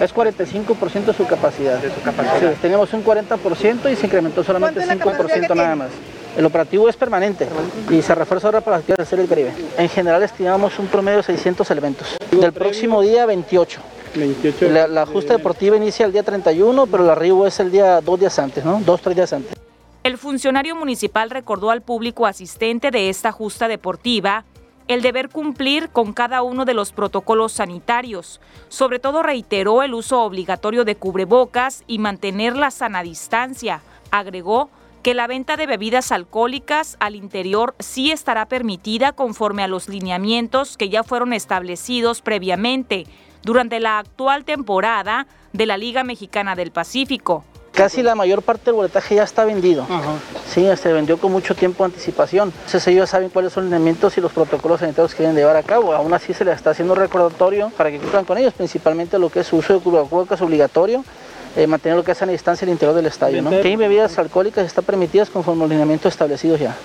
Es 0.00 0.12
45% 0.12 1.04
de 1.04 1.14
su 1.14 1.24
capacidad. 1.24 1.78
De 1.78 1.94
su 1.94 2.02
capacidad. 2.02 2.52
tenemos 2.60 2.92
un 2.92 3.04
40% 3.04 3.92
y 3.92 3.94
se 3.94 4.06
incrementó 4.06 4.42
solamente 4.42 4.80
5% 4.80 5.54
nada 5.54 5.76
más. 5.76 5.90
El 6.36 6.44
operativo 6.44 6.88
es 6.88 6.96
permanente 6.96 7.48
y 7.90 8.02
se 8.02 8.14
refuerza 8.14 8.48
ahora 8.48 8.60
para 8.60 8.76
las 8.76 8.80
actividades 8.80 9.10
del 9.10 9.26
Caribe. 9.26 9.52
En 9.78 9.88
general 9.88 10.22
estimamos 10.22 10.78
un 10.78 10.86
promedio 10.86 11.18
de 11.18 11.22
600 11.22 11.70
elementos. 11.70 12.16
Del 12.30 12.52
próximo 12.52 13.00
día 13.00 13.24
28. 13.24 13.80
28 14.14 14.68
la, 14.68 14.86
la, 14.86 15.06
justa 15.06 15.36
deportiva 15.36 15.76
inicia 15.76 16.04
el 16.04 16.12
día 16.12 16.22
31, 16.22 16.86
pero 16.86 17.04
el 17.04 17.10
arribo 17.10 17.46
es 17.46 17.58
el 17.60 17.70
día 17.70 18.00
dos 18.02 18.20
días 18.20 18.38
antes, 18.38 18.64
¿no? 18.64 18.80
Dos, 18.84 19.00
tres 19.00 19.16
días 19.16 19.32
antes. 19.32 19.54
El 20.02 20.18
funcionario 20.18 20.76
municipal 20.76 21.30
recordó 21.30 21.70
al 21.70 21.82
público 21.82 22.26
asistente 22.26 22.90
de 22.90 23.08
esta 23.08 23.32
justa 23.32 23.66
deportiva 23.66 24.44
el 24.88 25.02
deber 25.02 25.30
cumplir 25.30 25.88
con 25.88 26.12
cada 26.12 26.42
uno 26.42 26.64
de 26.64 26.74
los 26.74 26.92
protocolos 26.92 27.52
sanitarios. 27.52 28.40
Sobre 28.68 28.98
todo 28.98 29.22
reiteró 29.22 29.82
el 29.82 29.94
uso 29.94 30.22
obligatorio 30.22 30.84
de 30.84 30.96
cubrebocas 30.96 31.82
y 31.86 31.98
mantener 31.98 32.56
la 32.56 32.70
sana 32.70 33.02
distancia. 33.02 33.80
Agregó 34.10 34.70
que 35.06 35.14
la 35.14 35.28
venta 35.28 35.56
de 35.56 35.68
bebidas 35.68 36.10
alcohólicas 36.10 36.96
al 36.98 37.14
interior 37.14 37.76
sí 37.78 38.10
estará 38.10 38.46
permitida 38.46 39.12
conforme 39.12 39.62
a 39.62 39.68
los 39.68 39.88
lineamientos 39.88 40.76
que 40.76 40.88
ya 40.88 41.04
fueron 41.04 41.32
establecidos 41.32 42.22
previamente 42.22 43.06
durante 43.44 43.78
la 43.78 44.00
actual 44.00 44.44
temporada 44.44 45.28
de 45.52 45.64
la 45.64 45.76
Liga 45.76 46.02
Mexicana 46.02 46.56
del 46.56 46.72
Pacífico. 46.72 47.44
Casi 47.70 48.02
la 48.02 48.16
mayor 48.16 48.42
parte 48.42 48.64
del 48.64 48.74
boletaje 48.74 49.14
ya 49.14 49.22
está 49.22 49.44
vendido. 49.44 49.86
Sí, 50.52 50.66
se 50.74 50.92
vendió 50.92 51.18
con 51.18 51.30
mucho 51.30 51.54
tiempo 51.54 51.84
de 51.84 51.92
anticipación. 51.92 52.52
Entonces 52.52 52.84
ellos 52.88 53.08
saben 53.08 53.28
cuáles 53.28 53.52
son 53.52 53.62
los 53.62 53.70
lineamientos 53.70 54.18
y 54.18 54.20
los 54.20 54.32
protocolos 54.32 54.80
sanitarios 54.80 55.12
que 55.12 55.18
quieren 55.18 55.36
llevar 55.36 55.54
a 55.54 55.62
cabo. 55.62 55.94
Aún 55.94 56.14
así 56.14 56.34
se 56.34 56.44
les 56.44 56.56
está 56.56 56.70
haciendo 56.70 56.96
recordatorio 56.96 57.70
para 57.76 57.92
que 57.92 58.00
cumplan 58.00 58.24
con 58.24 58.38
ellos, 58.38 58.54
principalmente 58.54 59.20
lo 59.20 59.30
que 59.30 59.38
es 59.38 59.46
su 59.46 59.58
uso 59.58 59.74
de 59.74 59.78
cubrebocas 59.78 60.42
obligatorio 60.42 61.04
eh, 61.56 61.66
mantener 61.66 61.96
lo 61.96 62.04
que 62.04 62.12
es 62.12 62.22
a 62.22 62.26
distancia 62.26 62.64
el 62.66 62.70
interior 62.70 62.94
del 62.94 63.06
estadio. 63.06 63.42
¿no? 63.42 63.50
Que 63.50 63.68
hay 63.68 63.76
bebidas 63.76 64.18
alcohólicas 64.18 64.66
están 64.66 64.84
permitidas 64.84 65.30
conforme 65.30 65.64
al 65.64 65.70
lineamiento 65.70 66.08
establecidos 66.08 66.60
ya. 66.60 66.76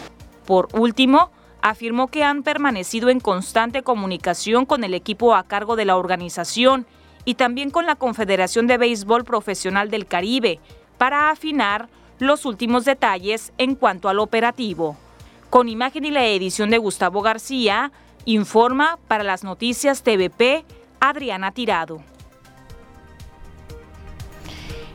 Por 0.46 0.70
último, 0.74 1.30
afirmó 1.62 2.08
que 2.08 2.24
han 2.24 2.42
permanecido 2.42 3.10
en 3.10 3.20
constante 3.20 3.84
comunicación 3.84 4.66
con 4.66 4.84
el 4.84 4.94
equipo 4.94 5.36
a 5.36 5.44
cargo 5.44 5.76
de 5.76 5.86
la 5.86 5.98
organización 5.98 6.86
y 7.26 7.36
también 7.36 7.70
con 7.70 7.86
la 7.86 7.96
Confederación 7.96 8.66
de 8.66 8.78
Béisbol 8.78 9.26
Profesional 9.26 9.92
del 9.92 10.08
Caribe 10.08 10.60
para 10.98 11.30
afinar 11.30 11.90
los 12.20 12.46
últimos 12.46 12.86
detalles 12.86 13.52
en 13.58 13.76
cuanto 13.76 14.10
al 14.10 14.20
operativo. 14.20 14.96
Con 15.50 15.68
imagen 15.68 16.06
y 16.06 16.12
la 16.12 16.26
edición 16.26 16.70
de 16.70 16.78
Gustavo 16.78 17.22
García, 17.22 17.92
informa 18.26 19.00
para 19.08 19.24
las 19.24 19.44
noticias 19.44 20.04
TVP 20.04 20.64
Adriana 21.00 21.52
Tirado. 21.52 22.02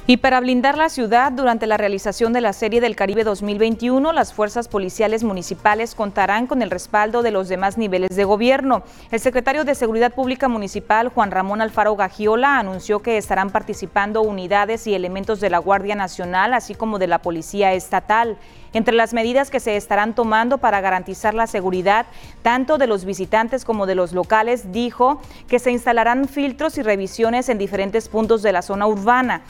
Y 0.09 0.19
para 0.19 0.39
blindar 0.39 0.79
la 0.79 0.89
ciudad 0.89 1.33
durante 1.33 1.67
la 1.67 1.77
realización 1.77 2.33
de 2.33 2.41
la 2.41 2.53
Serie 2.53 2.81
del 2.81 2.95
Caribe 2.95 3.25
2021, 3.25 4.13
las 4.13 4.33
fuerzas 4.33 4.69
policiales 4.69 5.25
municipales 5.25 5.97
contarán 5.97 6.47
con 6.47 6.63
el 6.63 6.71
respaldo 6.71 7.23
de 7.23 7.33
los 7.33 7.49
demás 7.49 7.77
niveles 7.77 8.15
de 8.15 8.23
gobierno. 8.23 8.85
El 9.11 9.19
secretario 9.19 9.65
de 9.65 9.75
Seguridad 9.75 10.15
Pública 10.15 10.47
Municipal, 10.47 11.09
Juan 11.09 11.33
Ramón 11.33 11.61
Alfaro 11.61 11.97
Gagiola, 11.97 12.61
anunció 12.61 13.01
que 13.01 13.17
estarán 13.17 13.51
participando 13.51 14.23
unidades 14.23 14.87
y 14.87 14.95
elementos 14.95 15.41
de 15.41 15.51
la 15.51 15.59
Guardia 15.59 15.97
Nacional, 15.97 16.55
así 16.55 16.77
como 16.77 17.01
de 17.01 17.09
la 17.09 17.21
Policía 17.21 17.73
Estatal. 17.73 18.39
Entre 18.77 18.95
las 18.95 19.15
medidas 19.15 19.51
que 19.51 19.59
se 19.59 19.77
estarán 19.77 20.15
tomando 20.15 20.59
para 20.59 20.83
garantizar 20.83 21.33
la 21.33 21.47
seguridad 21.47 22.05
tanto 22.43 22.77
de 22.77 22.87
los 22.87 23.07
visitantes 23.07 23.65
como 23.65 23.87
de 23.87 23.95
los 23.95 24.13
locales, 24.13 24.71
dijo 24.71 25.21
que 25.49 25.59
se 25.59 25.71
instalarán 25.71 26.29
filtros 26.29 26.77
y 26.77 26.83
revisiones 26.83 27.49
en 27.49 27.57
diferentes 27.57 28.11
puntos 28.11 28.43
de 28.43 28.53
la 28.53 28.61
zona 28.61 28.87
urbana, 28.87 29.43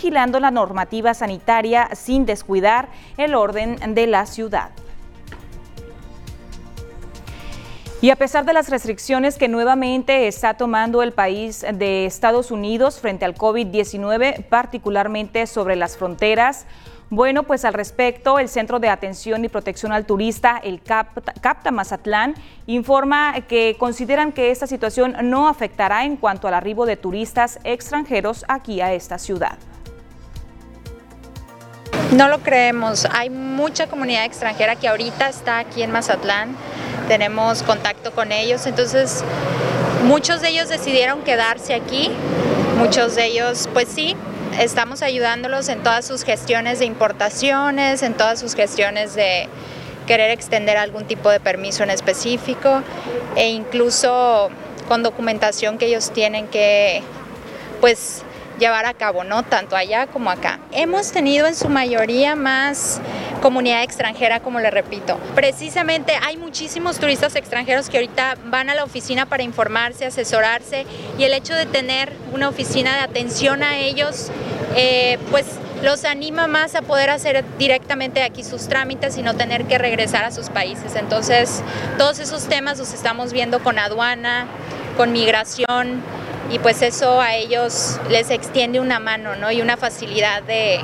vigilando 0.00 0.40
la 0.40 0.50
normativa 0.50 1.12
sanitaria 1.12 1.90
sin 1.92 2.24
descuidar 2.24 2.88
el 3.18 3.34
orden 3.34 3.76
de 3.94 4.06
la 4.06 4.24
ciudad. 4.24 4.70
Y 8.00 8.08
a 8.08 8.16
pesar 8.16 8.46
de 8.46 8.54
las 8.54 8.70
restricciones 8.70 9.36
que 9.36 9.46
nuevamente 9.46 10.26
está 10.26 10.54
tomando 10.54 11.02
el 11.02 11.12
país 11.12 11.66
de 11.74 12.06
Estados 12.06 12.50
Unidos 12.50 12.98
frente 12.98 13.26
al 13.26 13.34
COVID-19, 13.34 14.46
particularmente 14.46 15.46
sobre 15.46 15.76
las 15.76 15.98
fronteras, 15.98 16.64
bueno, 17.10 17.42
pues 17.42 17.66
al 17.66 17.74
respecto, 17.74 18.38
el 18.38 18.48
Centro 18.48 18.78
de 18.78 18.88
Atención 18.88 19.44
y 19.44 19.48
Protección 19.48 19.92
al 19.92 20.06
Turista, 20.06 20.56
el 20.64 20.80
CAPTA, 20.80 21.70
Mazatlán, 21.72 22.36
informa 22.66 23.34
que 23.46 23.76
consideran 23.78 24.32
que 24.32 24.50
esta 24.50 24.66
situación 24.66 25.14
no 25.24 25.46
afectará 25.48 26.06
en 26.06 26.16
cuanto 26.16 26.48
al 26.48 26.54
arribo 26.54 26.86
de 26.86 26.96
turistas 26.96 27.58
extranjeros 27.64 28.46
aquí 28.48 28.80
a 28.80 28.94
esta 28.94 29.18
ciudad. 29.18 29.58
No 32.12 32.28
lo 32.28 32.40
creemos. 32.40 33.06
Hay 33.12 33.30
mucha 33.30 33.86
comunidad 33.86 34.24
extranjera 34.24 34.74
que 34.74 34.88
ahorita 34.88 35.28
está 35.28 35.58
aquí 35.60 35.82
en 35.82 35.92
Mazatlán. 35.92 36.56
Tenemos 37.06 37.62
contacto 37.62 38.10
con 38.10 38.32
ellos. 38.32 38.66
Entonces, 38.66 39.24
muchos 40.04 40.40
de 40.40 40.48
ellos 40.48 40.68
decidieron 40.68 41.22
quedarse 41.22 41.72
aquí. 41.72 42.10
Muchos 42.78 43.14
de 43.14 43.26
ellos, 43.26 43.68
pues 43.72 43.86
sí, 43.88 44.16
estamos 44.58 45.02
ayudándolos 45.02 45.68
en 45.68 45.84
todas 45.84 46.04
sus 46.04 46.24
gestiones 46.24 46.80
de 46.80 46.86
importaciones, 46.86 48.02
en 48.02 48.14
todas 48.14 48.40
sus 48.40 48.56
gestiones 48.56 49.14
de 49.14 49.48
querer 50.08 50.30
extender 50.30 50.78
algún 50.78 51.04
tipo 51.04 51.30
de 51.30 51.38
permiso 51.38 51.84
en 51.84 51.90
específico 51.90 52.82
e 53.36 53.50
incluso 53.50 54.50
con 54.88 55.04
documentación 55.04 55.78
que 55.78 55.86
ellos 55.86 56.10
tienen 56.10 56.48
que 56.48 57.02
pues 57.80 58.24
llevar 58.60 58.86
a 58.86 58.94
cabo, 58.94 59.24
¿no? 59.24 59.42
Tanto 59.42 59.74
allá 59.74 60.06
como 60.06 60.30
acá. 60.30 60.60
Hemos 60.70 61.10
tenido 61.10 61.48
en 61.48 61.56
su 61.56 61.68
mayoría 61.68 62.36
más 62.36 63.00
comunidad 63.40 63.82
extranjera, 63.82 64.40
como 64.40 64.60
le 64.60 64.70
repito. 64.70 65.18
Precisamente 65.34 66.12
hay 66.22 66.36
muchísimos 66.36 66.98
turistas 67.00 67.34
extranjeros 67.34 67.88
que 67.88 67.96
ahorita 67.96 68.36
van 68.44 68.70
a 68.70 68.74
la 68.74 68.84
oficina 68.84 69.26
para 69.26 69.42
informarse, 69.42 70.06
asesorarse 70.06 70.86
y 71.18 71.24
el 71.24 71.32
hecho 71.32 71.54
de 71.54 71.66
tener 71.66 72.12
una 72.32 72.48
oficina 72.48 72.94
de 72.94 73.00
atención 73.00 73.62
a 73.62 73.78
ellos, 73.78 74.30
eh, 74.76 75.18
pues 75.30 75.46
los 75.82 76.04
anima 76.04 76.46
más 76.46 76.74
a 76.74 76.82
poder 76.82 77.08
hacer 77.08 77.42
directamente 77.58 78.22
aquí 78.22 78.44
sus 78.44 78.68
trámites 78.68 79.16
y 79.16 79.22
no 79.22 79.34
tener 79.34 79.64
que 79.64 79.78
regresar 79.78 80.24
a 80.24 80.30
sus 80.30 80.50
países. 80.50 80.94
Entonces, 80.94 81.62
todos 81.96 82.18
esos 82.18 82.46
temas 82.46 82.78
los 82.78 82.92
estamos 82.92 83.32
viendo 83.32 83.60
con 83.60 83.78
aduana, 83.78 84.46
con 84.98 85.12
migración, 85.12 86.02
y 86.50 86.58
pues 86.58 86.82
eso 86.82 87.20
a 87.20 87.34
ellos 87.36 87.98
les 88.10 88.30
extiende 88.30 88.80
una 88.80 88.98
mano 88.98 89.36
¿no? 89.36 89.52
y 89.52 89.62
una 89.62 89.76
facilidad 89.76 90.42
de, 90.42 90.76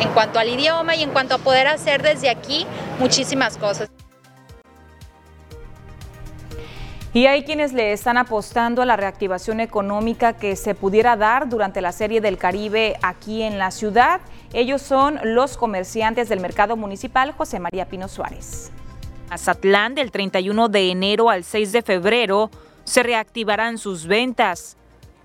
en 0.00 0.08
cuanto 0.12 0.38
al 0.38 0.48
idioma 0.48 0.94
y 0.94 1.02
en 1.02 1.10
cuanto 1.10 1.36
a 1.36 1.38
poder 1.38 1.66
hacer 1.66 2.02
desde 2.02 2.28
aquí 2.28 2.66
muchísimas 2.98 3.56
cosas. 3.56 3.88
Y 7.14 7.24
hay 7.24 7.44
quienes 7.44 7.72
le 7.72 7.94
están 7.94 8.18
apostando 8.18 8.82
a 8.82 8.84
la 8.84 8.94
reactivación 8.94 9.60
económica 9.60 10.34
que 10.34 10.54
se 10.54 10.74
pudiera 10.74 11.16
dar 11.16 11.48
durante 11.48 11.80
la 11.80 11.92
Serie 11.92 12.20
del 12.20 12.36
Caribe 12.36 12.98
aquí 13.00 13.42
en 13.42 13.58
la 13.58 13.70
ciudad. 13.70 14.20
Ellos 14.52 14.82
son 14.82 15.18
los 15.22 15.56
comerciantes 15.56 16.28
del 16.28 16.40
mercado 16.40 16.76
municipal 16.76 17.32
José 17.32 17.58
María 17.58 17.86
Pino 17.86 18.08
Suárez. 18.08 18.70
Azatlán 19.30 19.94
del 19.94 20.10
31 20.10 20.68
de 20.68 20.90
enero 20.90 21.30
al 21.30 21.42
6 21.42 21.72
de 21.72 21.80
febrero 21.80 22.50
se 22.84 23.02
reactivarán 23.02 23.78
sus 23.78 24.06
ventas. 24.06 24.75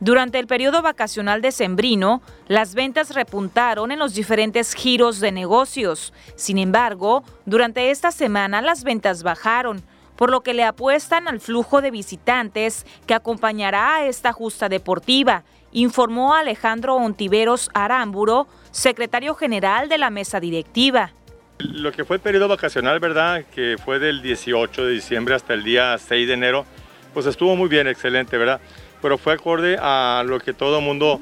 Durante 0.02 0.40
el 0.40 0.48
periodo 0.48 0.82
vacacional 0.82 1.44
decembrino, 1.44 2.24
las 2.48 2.74
ventas 2.74 3.14
repuntaron 3.14 3.92
en 3.92 4.00
los 4.00 4.16
diferentes 4.16 4.74
giros 4.74 5.20
de 5.20 5.32
negocios. 5.32 6.12
Sin 6.36 6.58
embargo, 6.58 7.24
durante 7.46 7.92
esta 7.92 8.10
semana 8.10 8.64
las 8.64 8.84
ventas 8.84 9.22
bajaron, 9.22 9.84
por 10.16 10.32
lo 10.32 10.42
que 10.42 10.56
le 10.56 10.64
apuestan 10.64 11.28
al 11.28 11.40
flujo 11.40 11.84
de 11.84 11.92
visitantes 11.92 12.88
que 13.06 13.14
acompañará 13.14 13.98
a 13.98 14.06
esta 14.08 14.34
justa 14.34 14.70
deportiva, 14.70 15.44
informó 15.72 16.34
Alejandro 16.34 16.96
Ontiveros 16.96 17.70
Arámburo, 17.76 18.48
secretario 18.72 19.36
general 19.36 19.88
de 19.88 20.00
la 20.00 20.10
mesa 20.10 20.40
directiva. 20.40 21.12
Lo 21.60 21.92
que 21.92 22.06
fue 22.06 22.16
el 22.16 22.24
periodo 22.24 22.48
vacacional, 22.48 23.00
¿verdad? 23.00 23.46
Que 23.54 23.76
fue 23.78 24.00
del 24.00 24.24
18 24.24 24.84
de 24.84 24.94
diciembre 24.94 25.36
hasta 25.36 25.54
el 25.54 25.64
día 25.64 25.96
6 25.96 26.28
de 26.28 26.34
enero, 26.34 26.66
pues 27.14 27.28
estuvo 27.28 27.56
muy 27.56 27.70
bien, 27.70 27.88
excelente, 27.88 28.36
¿verdad? 28.36 28.62
Pero 29.02 29.18
fue 29.18 29.34
acorde 29.34 29.78
a 29.80 30.24
lo 30.26 30.40
que 30.40 30.54
todo 30.54 30.82
mundo 30.82 31.20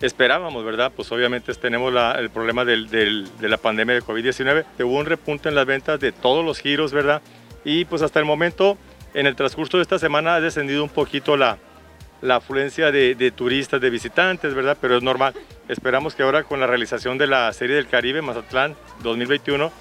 esperábamos, 0.00 0.64
¿verdad? 0.64 0.92
Pues 0.94 1.10
obviamente 1.12 1.52
tenemos 1.54 1.92
el 2.18 2.30
problema 2.30 2.64
de 2.64 3.26
la 3.40 3.56
pandemia 3.56 3.94
de 3.94 4.02
COVID-19. 4.02 4.64
Hubo 4.80 4.98
un 4.98 5.06
repunte 5.06 5.48
en 5.48 5.54
las 5.54 5.66
ventas 5.66 6.00
de 6.00 6.12
todos 6.12 6.44
los 6.44 6.58
giros, 6.58 6.92
¿verdad? 6.92 7.22
Y 7.64 7.84
pues 7.86 8.02
hasta 8.02 8.18
el 8.18 8.26
momento, 8.26 8.76
en 9.14 9.26
el 9.26 9.36
transcurso 9.36 9.78
de 9.78 9.82
esta 9.82 9.98
semana 9.98 10.34
ha 10.34 10.40
descendido 10.40 10.82
un 10.82 10.90
poquito 10.90 11.36
la, 11.36 11.58
la 12.20 12.36
afluencia 12.36 12.90
de, 12.90 13.14
de, 13.14 13.30
turistas, 13.30 13.80
de 13.80 13.90
visitantes, 13.90 14.54
¿verdad? 14.54 14.76
Pero 14.80 14.96
es 14.96 15.02
normal. 15.02 15.34
Esperamos 15.68 16.14
que 16.14 16.22
ahora 16.22 16.42
con 16.42 16.60
la 16.60 16.66
realización 16.66 17.16
de 17.16 17.26
la 17.26 17.52
Serie 17.52 17.76
del 17.76 17.88
Caribe 17.88 18.20
Mazatlán 18.20 18.76
2021, 19.02 19.72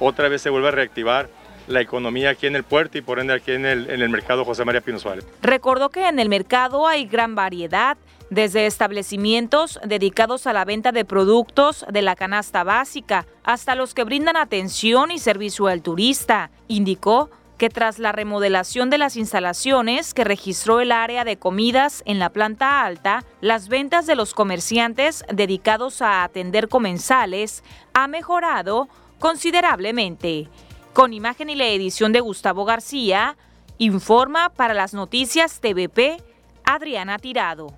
otra 0.00 0.28
vez 0.28 0.42
se 0.42 0.50
vuelva 0.50 0.68
a 0.68 0.72
reactivar 0.72 1.28
la 1.66 1.80
economía 1.80 2.30
aquí 2.30 2.46
en 2.46 2.56
el 2.56 2.64
puerto 2.64 2.98
y 2.98 3.00
por 3.02 3.18
ende 3.18 3.34
aquí 3.34 3.52
en 3.52 3.66
el, 3.66 3.90
en 3.90 4.02
el 4.02 4.08
mercado 4.08 4.44
José 4.44 4.64
María 4.64 4.80
Pino 4.80 4.98
Suárez. 4.98 5.26
Recordó 5.42 5.90
que 5.90 6.08
en 6.08 6.18
el 6.18 6.28
mercado 6.28 6.86
hay 6.86 7.06
gran 7.06 7.34
variedad, 7.34 7.96
desde 8.30 8.66
establecimientos 8.66 9.78
dedicados 9.84 10.46
a 10.46 10.52
la 10.52 10.64
venta 10.64 10.92
de 10.92 11.04
productos 11.04 11.84
de 11.90 12.02
la 12.02 12.16
canasta 12.16 12.64
básica 12.64 13.26
hasta 13.44 13.74
los 13.74 13.94
que 13.94 14.04
brindan 14.04 14.36
atención 14.36 15.10
y 15.10 15.18
servicio 15.18 15.66
al 15.66 15.82
turista. 15.82 16.50
Indicó 16.68 17.30
que 17.58 17.68
tras 17.68 17.98
la 17.98 18.12
remodelación 18.12 18.90
de 18.90 18.98
las 18.98 19.16
instalaciones 19.16 20.12
que 20.12 20.24
registró 20.24 20.80
el 20.80 20.90
área 20.90 21.24
de 21.24 21.36
comidas 21.36 22.02
en 22.06 22.18
la 22.18 22.30
planta 22.30 22.82
alta, 22.82 23.24
las 23.40 23.68
ventas 23.68 24.06
de 24.06 24.16
los 24.16 24.34
comerciantes 24.34 25.24
dedicados 25.32 26.02
a 26.02 26.24
atender 26.24 26.68
comensales 26.68 27.62
ha 27.92 28.08
mejorado 28.08 28.88
considerablemente. 29.20 30.48
Con 30.94 31.12
imagen 31.12 31.50
y 31.50 31.56
la 31.56 31.66
edición 31.66 32.12
de 32.12 32.20
Gustavo 32.20 32.64
García, 32.64 33.36
informa 33.78 34.50
para 34.50 34.74
las 34.74 34.94
noticias 34.94 35.58
TVP 35.58 36.22
Adriana 36.62 37.18
Tirado. 37.18 37.74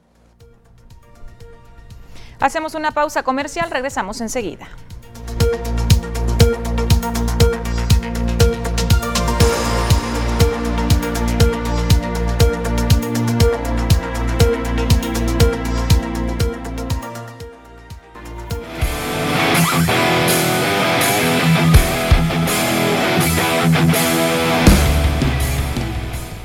Hacemos 2.41 2.75
una 2.75 2.91
pausa 2.91 3.23
comercial, 3.23 3.71
regresamos 3.71 4.21
enseguida. 4.21 4.69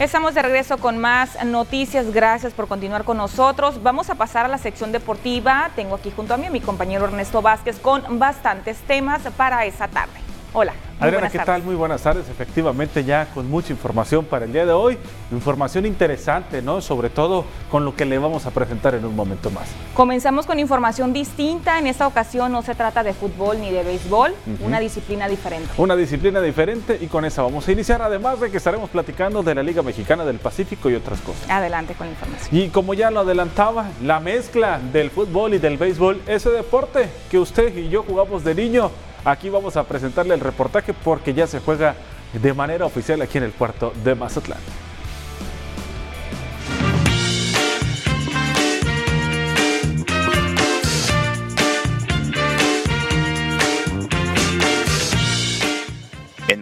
Estamos 0.01 0.33
de 0.33 0.41
regreso 0.41 0.79
con 0.79 0.97
más 0.97 1.45
noticias. 1.45 2.11
Gracias 2.11 2.53
por 2.53 2.67
continuar 2.67 3.03
con 3.03 3.17
nosotros. 3.17 3.83
Vamos 3.83 4.09
a 4.09 4.15
pasar 4.15 4.47
a 4.47 4.49
la 4.49 4.57
sección 4.57 4.91
deportiva. 4.91 5.69
Tengo 5.75 5.93
aquí 5.93 6.09
junto 6.09 6.33
a 6.33 6.37
mí 6.37 6.47
a 6.47 6.49
mi 6.49 6.59
compañero 6.59 7.05
Ernesto 7.05 7.43
Vázquez 7.43 7.77
con 7.77 8.17
bastantes 8.17 8.79
temas 8.79 9.21
para 9.37 9.63
esa 9.67 9.87
tarde. 9.87 10.30
Hola. 10.53 10.73
Adriana, 10.99 11.29
¿qué 11.29 11.39
tal? 11.39 11.63
Muy 11.63 11.75
buenas 11.75 12.01
tardes. 12.03 12.27
Efectivamente, 12.27 13.05
ya 13.05 13.25
con 13.33 13.49
mucha 13.49 13.71
información 13.71 14.25
para 14.25 14.43
el 14.43 14.51
día 14.51 14.65
de 14.65 14.73
hoy. 14.73 14.97
Información 15.31 15.85
interesante, 15.85 16.61
¿no? 16.61 16.81
Sobre 16.81 17.09
todo 17.09 17.45
con 17.71 17.85
lo 17.85 17.95
que 17.95 18.03
le 18.03 18.19
vamos 18.19 18.45
a 18.45 18.51
presentar 18.51 18.95
en 18.95 19.05
un 19.05 19.15
momento 19.15 19.49
más. 19.49 19.69
Comenzamos 19.93 20.45
con 20.45 20.59
información 20.59 21.13
distinta. 21.13 21.79
En 21.79 21.87
esta 21.87 22.05
ocasión 22.05 22.51
no 22.51 22.63
se 22.63 22.75
trata 22.75 23.01
de 23.01 23.13
fútbol 23.13 23.61
ni 23.61 23.71
de 23.71 23.83
béisbol, 23.83 24.33
una 24.59 24.81
disciplina 24.81 25.29
diferente. 25.29 25.69
Una 25.77 25.95
disciplina 25.95 26.41
diferente 26.41 26.99
y 26.99 27.07
con 27.07 27.23
esa 27.23 27.43
vamos 27.43 27.65
a 27.65 27.71
iniciar. 27.71 28.01
Además 28.01 28.41
de 28.41 28.51
que 28.51 28.57
estaremos 28.57 28.89
platicando 28.89 29.41
de 29.43 29.55
la 29.55 29.63
Liga 29.63 29.81
Mexicana 29.81 30.25
del 30.25 30.37
Pacífico 30.39 30.89
y 30.89 30.95
otras 30.95 31.21
cosas. 31.21 31.49
Adelante 31.49 31.93
con 31.93 32.07
la 32.07 32.11
información. 32.11 32.49
Y 32.51 32.67
como 32.67 32.93
ya 32.93 33.09
lo 33.09 33.21
adelantaba, 33.21 33.87
la 34.03 34.19
mezcla 34.19 34.79
del 34.91 35.11
fútbol 35.11 35.53
y 35.53 35.59
del 35.59 35.77
béisbol, 35.77 36.21
ese 36.27 36.49
deporte 36.49 37.09
que 37.29 37.39
usted 37.39 37.73
y 37.75 37.87
yo 37.87 38.03
jugamos 38.03 38.43
de 38.43 38.53
niño 38.53 38.91
Aquí 39.23 39.49
vamos 39.49 39.77
a 39.77 39.83
presentarle 39.83 40.33
el 40.33 40.39
reportaje 40.39 40.93
porque 40.93 41.33
ya 41.33 41.45
se 41.45 41.59
juega 41.59 41.95
de 42.33 42.53
manera 42.53 42.85
oficial 42.85 43.21
aquí 43.21 43.37
en 43.37 43.43
el 43.43 43.51
puerto 43.51 43.93
de 44.03 44.15
Mazatlán. 44.15 44.59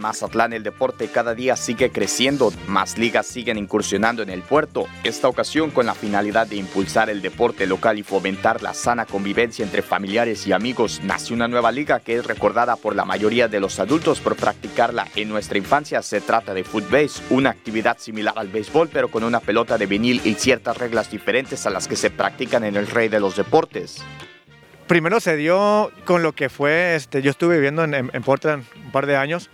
Mazatlán 0.10 0.54
el 0.54 0.64
deporte 0.64 1.08
cada 1.10 1.36
día 1.36 1.56
sigue 1.56 1.92
creciendo, 1.92 2.52
más 2.66 2.98
ligas 2.98 3.28
siguen 3.28 3.60
incursionando 3.60 4.24
en 4.24 4.32
el 4.32 4.42
puerto, 4.42 4.88
esta 5.04 5.28
ocasión 5.28 5.70
con 5.70 5.86
la 5.86 5.94
finalidad 5.94 6.48
de 6.48 6.56
impulsar 6.56 7.12
el 7.12 7.22
deporte 7.22 7.68
local 7.68 8.00
y 8.00 8.02
fomentar 8.02 8.64
la 8.64 8.74
sana 8.74 9.06
convivencia 9.06 9.64
entre 9.64 9.84
familiares 9.84 10.48
y 10.48 10.52
amigos, 10.52 11.00
nació 11.04 11.36
una 11.36 11.48
nueva 11.48 11.72
liga 11.72 12.00
que 12.00 12.16
es 12.16 12.26
recordada 12.26 12.76
por 12.76 12.96
la 12.96 13.06
mayoría 13.06 13.48
de 13.48 13.60
los 13.60 13.80
adultos 13.80 14.20
por 14.20 14.36
practicarla 14.36 15.08
en 15.16 15.30
nuestra 15.30 15.60
infancia. 15.60 16.02
Se 16.02 16.22
trata 16.22 16.56
de 16.56 16.64
Footbase, 16.64 17.22
una 17.30 17.52
actividad 17.52 18.00
similar 18.00 18.34
al 18.36 18.48
béisbol 18.48 18.90
pero 18.92 19.12
con 19.12 19.24
una 19.24 19.40
pelota 19.40 19.78
de 19.78 19.86
vinil 19.86 20.22
y 20.24 20.34
ciertas 20.34 20.76
reglas 20.76 21.12
diferentes 21.12 21.68
a 21.68 21.70
las 21.70 21.88
que 21.88 21.96
se 21.96 22.10
practican 22.10 22.64
en 22.64 22.78
el 22.78 22.88
rey 22.88 23.10
de 23.10 23.20
los 23.20 23.36
deportes 23.36 24.02
primero 24.90 25.20
se 25.20 25.38
dio 25.38 25.92
con 26.04 26.24
lo 26.24 26.34
que 26.34 26.50
fue, 26.50 26.96
este, 26.96 27.22
yo 27.22 27.30
estuve 27.30 27.58
viviendo 27.58 27.84
en, 27.84 27.94
en 27.94 28.24
Portland 28.24 28.66
un 28.84 28.92
par 28.92 29.06
de 29.06 29.16
años 29.16 29.52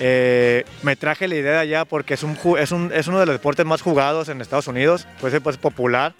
eh, 0.00 0.64
me 0.82 0.96
traje 0.96 1.26
la 1.26 1.34
idea 1.34 1.60
allá 1.60 1.84
porque 1.84 2.14
es, 2.14 2.22
un, 2.22 2.38
es, 2.58 2.70
un, 2.70 2.92
es, 2.92 3.06
uno 3.08 3.20
de 3.20 3.26
los 3.26 3.34
deportes 3.34 3.66
más 3.66 3.82
jugados 3.82 4.28
en 4.28 4.40
Estados 4.40 4.68
Unidos, 4.68 5.06
pues, 5.20 5.34
pues 5.40 5.56
popular 5.56 6.14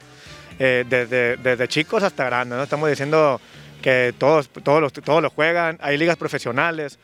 eh, 0.59 0.85
desde, 0.89 1.37
desde, 1.37 1.69
chicos 1.69 2.03
hasta 2.03 2.25
grandes. 2.25 2.57
¿no? 2.57 2.65
Estamos 2.65 2.89
diciendo 2.89 3.41
que 3.81 4.13
todos, 4.19 4.49
todos, 4.49 4.81
los, 4.81 4.93
todos 4.93 5.23
lo 5.23 5.31
juegan, 5.31 5.79
hay 5.81 5.97
ligas 5.97 6.17
profesionales. 6.17 6.99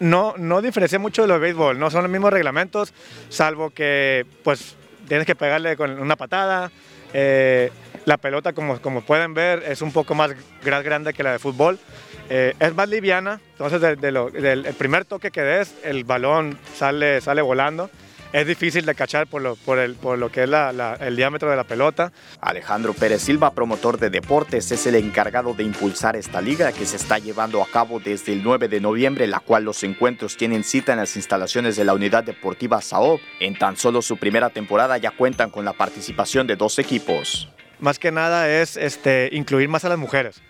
No, 0.00 0.34
no 0.38 0.62
diferencia 0.62 0.98
mucho 0.98 1.22
de 1.22 1.28
lo 1.28 1.34
de 1.34 1.40
béisbol, 1.40 1.78
no 1.78 1.90
son 1.90 2.02
los 2.02 2.10
mismos 2.10 2.32
reglamentos, 2.32 2.92
salvo 3.28 3.70
que 3.70 4.26
pues 4.42 4.76
tienes 5.06 5.26
que 5.26 5.34
pegarle 5.34 5.76
con 5.76 5.98
una 6.00 6.16
patada. 6.16 6.70
Eh, 7.12 7.70
la 8.06 8.16
pelota, 8.16 8.52
como, 8.52 8.80
como 8.80 9.02
pueden 9.02 9.34
ver, 9.34 9.62
es 9.66 9.80
un 9.82 9.92
poco 9.92 10.14
más 10.14 10.32
grande 10.62 11.14
que 11.14 11.22
la 11.22 11.32
de 11.32 11.38
fútbol. 11.38 11.78
Eh, 12.30 12.54
es 12.58 12.74
más 12.74 12.88
liviana, 12.88 13.40
entonces 13.52 13.80
del 13.80 14.74
primer 14.78 15.04
toque 15.04 15.30
que 15.30 15.42
des, 15.42 15.74
el 15.84 16.04
balón 16.04 16.58
sale, 16.74 17.20
sale 17.20 17.42
volando. 17.42 17.90
Es 18.34 18.48
difícil 18.48 18.84
de 18.84 18.96
cachar 18.96 19.28
por 19.28 19.42
lo, 19.42 19.54
por 19.54 19.78
el, 19.78 19.94
por 19.94 20.18
lo 20.18 20.28
que 20.28 20.42
es 20.42 20.50
el 21.00 21.14
diámetro 21.14 21.48
de 21.48 21.54
la 21.54 21.62
pelota. 21.62 22.10
Alejandro 22.40 22.92
Pérez 22.92 23.22
Silva, 23.22 23.52
promotor 23.52 23.96
de 23.96 24.10
deportes, 24.10 24.72
es 24.72 24.88
el 24.88 24.96
encargado 24.96 25.54
de 25.54 25.62
impulsar 25.62 26.16
esta 26.16 26.40
liga 26.40 26.72
que 26.72 26.84
se 26.84 26.96
está 26.96 27.20
llevando 27.20 27.62
a 27.62 27.66
cabo 27.66 28.00
desde 28.00 28.32
el 28.32 28.42
9 28.42 28.66
de 28.66 28.80
noviembre, 28.80 29.28
la 29.28 29.38
cual 29.38 29.62
los 29.62 29.84
encuentros 29.84 30.36
tienen 30.36 30.64
cita 30.64 30.94
en 30.94 30.98
las 30.98 31.14
instalaciones 31.14 31.76
de 31.76 31.84
la 31.84 31.94
Unidad 31.94 32.24
Deportiva 32.24 32.80
Saob. 32.80 33.20
En 33.38 33.56
tan 33.56 33.76
solo 33.76 34.02
su 34.02 34.16
primera 34.16 34.50
temporada 34.50 34.98
ya 34.98 35.12
cuentan 35.12 35.50
con 35.50 35.64
la 35.64 35.72
participación 35.72 36.48
de 36.48 36.56
dos 36.56 36.80
equipos. 36.80 37.48
Más 37.78 38.00
que 38.00 38.10
nada 38.10 38.50
es 38.50 38.76
este, 38.76 39.28
incluir 39.30 39.68
más 39.68 39.84
a 39.84 39.88
las 39.88 39.98
mujeres. 39.98 40.42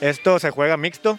Esto 0.00 0.38
se 0.38 0.50
juega 0.50 0.76
mixto, 0.76 1.18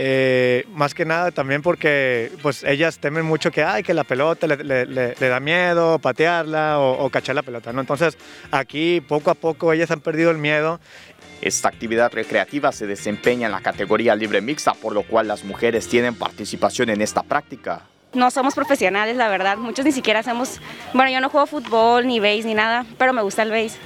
eh, 0.00 0.64
más 0.68 0.94
que 0.94 1.04
nada 1.04 1.32
también 1.32 1.60
porque 1.60 2.30
pues 2.40 2.62
ellas 2.62 3.00
temen 3.00 3.24
mucho 3.24 3.50
que, 3.50 3.64
ay, 3.64 3.82
que 3.82 3.92
la 3.92 4.04
pelota 4.04 4.46
le, 4.46 5.14
da 5.18 5.40
miedo 5.40 5.98
patearla 5.98 6.78
o, 6.78 7.10
cachar 7.10 7.34
la 7.34 7.42
pelota, 7.42 7.72
¿no? 7.72 7.80
Entonces 7.80 8.16
aquí 8.52 9.00
poco 9.00 9.32
a 9.32 9.34
poco 9.34 9.72
ellas 9.72 9.90
han 9.90 10.00
perdido 10.00 10.30
el 10.30 10.38
miedo. 10.38 10.78
Esta 11.42 11.68
actividad 11.68 12.12
recreativa 12.12 12.70
se 12.70 12.86
desempeña 12.86 13.46
en 13.46 13.52
la 13.52 13.60
categoría 13.60 14.14
libre 14.14 14.40
mixta, 14.40 14.74
por 14.74 14.92
lo 14.92 15.02
cual 15.02 15.26
las 15.26 15.42
mujeres 15.42 15.88
tienen 15.88 16.14
participación 16.14 16.90
en 16.90 17.02
esta 17.02 17.24
práctica. 17.24 17.82
No 18.14 18.30
somos 18.30 18.54
profesionales, 18.54 19.16
la 19.16 19.28
verdad. 19.28 19.58
Muchos 19.58 19.84
ni 19.84 19.92
siquiera 19.92 20.20
hacemos. 20.20 20.60
Bueno, 20.94 21.10
yo 21.10 21.20
no 21.20 21.28
juego 21.28 21.46
fútbol, 21.46 22.06
ni 22.06 22.20
base, 22.20 22.44
ni 22.44 22.54
nada, 22.54 22.86
pero 22.98 23.12
me 23.12 23.22
gusta 23.22 23.42
el 23.42 23.50
base. 23.50 23.78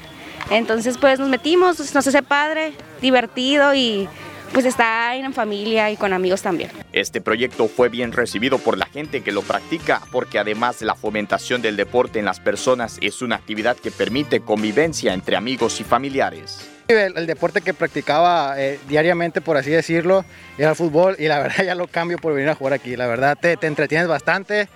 Entonces, 0.51 0.99
pues 0.99 1.19
nos 1.19 1.29
metimos, 1.29 1.79
nos 1.95 2.07
hace 2.07 2.23
padre, 2.23 2.73
divertido 3.01 3.75
y 3.75 4.09
pues 4.53 4.67
está 4.67 5.17
en 5.17 5.33
familia 5.33 5.91
y 5.91 5.97
con 5.97 6.13
amigos 6.13 6.43
también. 6.43 6.71
Este 6.93 7.21
proyecto 7.21 7.69
fue 7.69 7.89
bien 7.89 8.13
recibido 8.13 8.59
por 8.59 8.77
la 8.77 8.87
gente 8.87 9.23
que 9.23 9.33
lo 9.33 9.43
practica 9.43 10.03
porque 10.13 10.39
además 10.39 10.79
de 10.81 10.87
la 10.87 10.95
fomentación 10.95 11.63
del 11.63 11.77
deporte 11.77 12.19
en 12.19 12.27
las 12.27 12.41
personas 12.41 12.99
es 13.01 13.23
una 13.23 13.37
actividad 13.37 13.77
que 13.77 13.91
permite 13.91 14.41
convivencia 14.41 15.15
entre 15.15 15.37
amigos 15.37 15.81
y 15.81 15.85
familiares. 15.85 16.69
El, 16.89 17.27
deporte 17.27 17.63
que 17.63 17.73
practicaba 17.73 18.61
eh, 18.61 18.79
diariamente, 18.89 19.41
por 19.41 19.57
así 19.57 19.71
decirlo, 19.71 20.25
era 20.59 20.71
el 20.71 20.77
fútbol 20.77 21.17
y 21.19 21.29
la 21.29 21.39
verdad 21.43 21.65
ya 21.65 21.75
lo 21.75 21.87
cambio 21.87 22.19
por 22.19 22.35
venir 22.35 22.51
a 22.51 22.55
jugar 22.55 22.75
aquí. 22.75 22.97
La 22.97 23.07
verdad 23.07 23.39
te, 23.41 23.57
te 23.57 23.67
entretienes 23.67 24.09
bastante, 24.09 24.69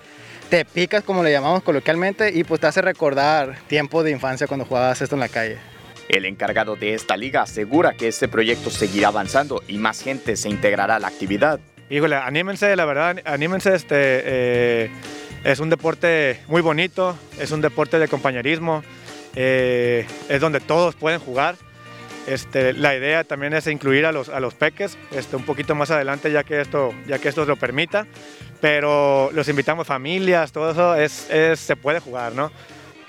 te 0.49 0.65
picas 0.65 1.03
como 1.03 1.23
le 1.23 1.31
llamamos 1.31 1.63
coloquialmente 1.63 2.31
y 2.33 2.43
pues 2.43 2.61
te 2.61 2.67
hace 2.67 2.81
recordar 2.81 3.57
tiempo 3.67 4.03
de 4.03 4.11
infancia 4.11 4.47
cuando 4.47 4.65
jugabas 4.65 5.01
esto 5.01 5.15
en 5.15 5.21
la 5.21 5.29
calle. 5.29 5.57
El 6.09 6.25
encargado 6.25 6.75
de 6.75 6.93
esta 6.93 7.17
liga 7.17 7.41
asegura 7.41 7.93
que 7.93 8.07
este 8.07 8.27
proyecto 8.27 8.69
seguirá 8.69 9.09
avanzando 9.09 9.61
y 9.67 9.77
más 9.77 10.01
gente 10.01 10.37
se 10.37 10.49
integrará 10.49 10.95
a 10.95 10.99
la 10.99 11.09
actividad. 11.09 11.59
Híjole, 11.89 12.15
anímense, 12.15 12.75
la 12.75 12.85
verdad, 12.85 13.17
anímense, 13.25 13.75
este, 13.75 13.95
eh, 13.95 14.91
es 15.43 15.59
un 15.59 15.69
deporte 15.69 16.39
muy 16.47 16.61
bonito, 16.61 17.17
es 17.39 17.51
un 17.51 17.61
deporte 17.61 17.99
de 17.99 18.07
compañerismo, 18.07 18.83
eh, 19.35 20.05
es 20.29 20.41
donde 20.41 20.59
todos 20.59 20.95
pueden 20.95 21.19
jugar. 21.19 21.55
Este, 22.27 22.73
la 22.73 22.93
idea 22.93 23.23
también 23.23 23.53
es 23.53 23.67
incluir 23.67 24.05
a 24.05 24.11
los, 24.11 24.27
a 24.27 24.41
los 24.41 24.53
peques 24.53 24.97
este, 25.11 25.37
un 25.37 25.43
poquito 25.43 25.75
más 25.75 25.91
adelante 25.91 26.29
ya 26.29 26.43
que, 26.43 26.59
esto, 26.59 26.93
ya 27.07 27.19
que 27.19 27.29
esto 27.29 27.45
lo 27.45 27.55
permita, 27.55 28.05
pero 28.59 29.31
los 29.31 29.47
invitamos 29.47 29.87
familias, 29.87 30.51
todo 30.51 30.71
eso 30.71 30.95
es, 30.95 31.29
es, 31.29 31.59
se 31.59 31.77
puede 31.77 32.01
jugar, 32.01 32.33
¿no? 32.33 32.51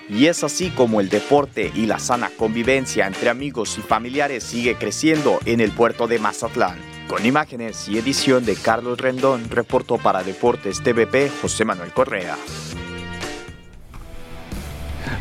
Y 0.07 0.25
es 0.27 0.43
así 0.43 0.69
como 0.69 1.01
el 1.01 1.09
deporte 1.09 1.71
y 1.75 1.85
la 1.85 1.99
sana 1.99 2.31
convivencia 2.35 3.05
entre 3.05 3.29
amigos 3.29 3.77
y 3.77 3.81
familiares 3.81 4.43
sigue 4.43 4.75
creciendo 4.75 5.39
en 5.45 5.59
el 5.59 5.71
puerto 5.71 6.07
de 6.07 6.17
Mazatlán. 6.17 6.79
Con 7.07 7.25
imágenes 7.25 7.87
y 7.89 7.97
edición 7.97 8.45
de 8.45 8.55
Carlos 8.55 8.99
Rendón, 8.99 9.49
reportó 9.49 9.97
para 9.97 10.23
Deportes 10.23 10.81
TVP 10.81 11.29
José 11.41 11.65
Manuel 11.65 11.91
Correa. 11.91 12.37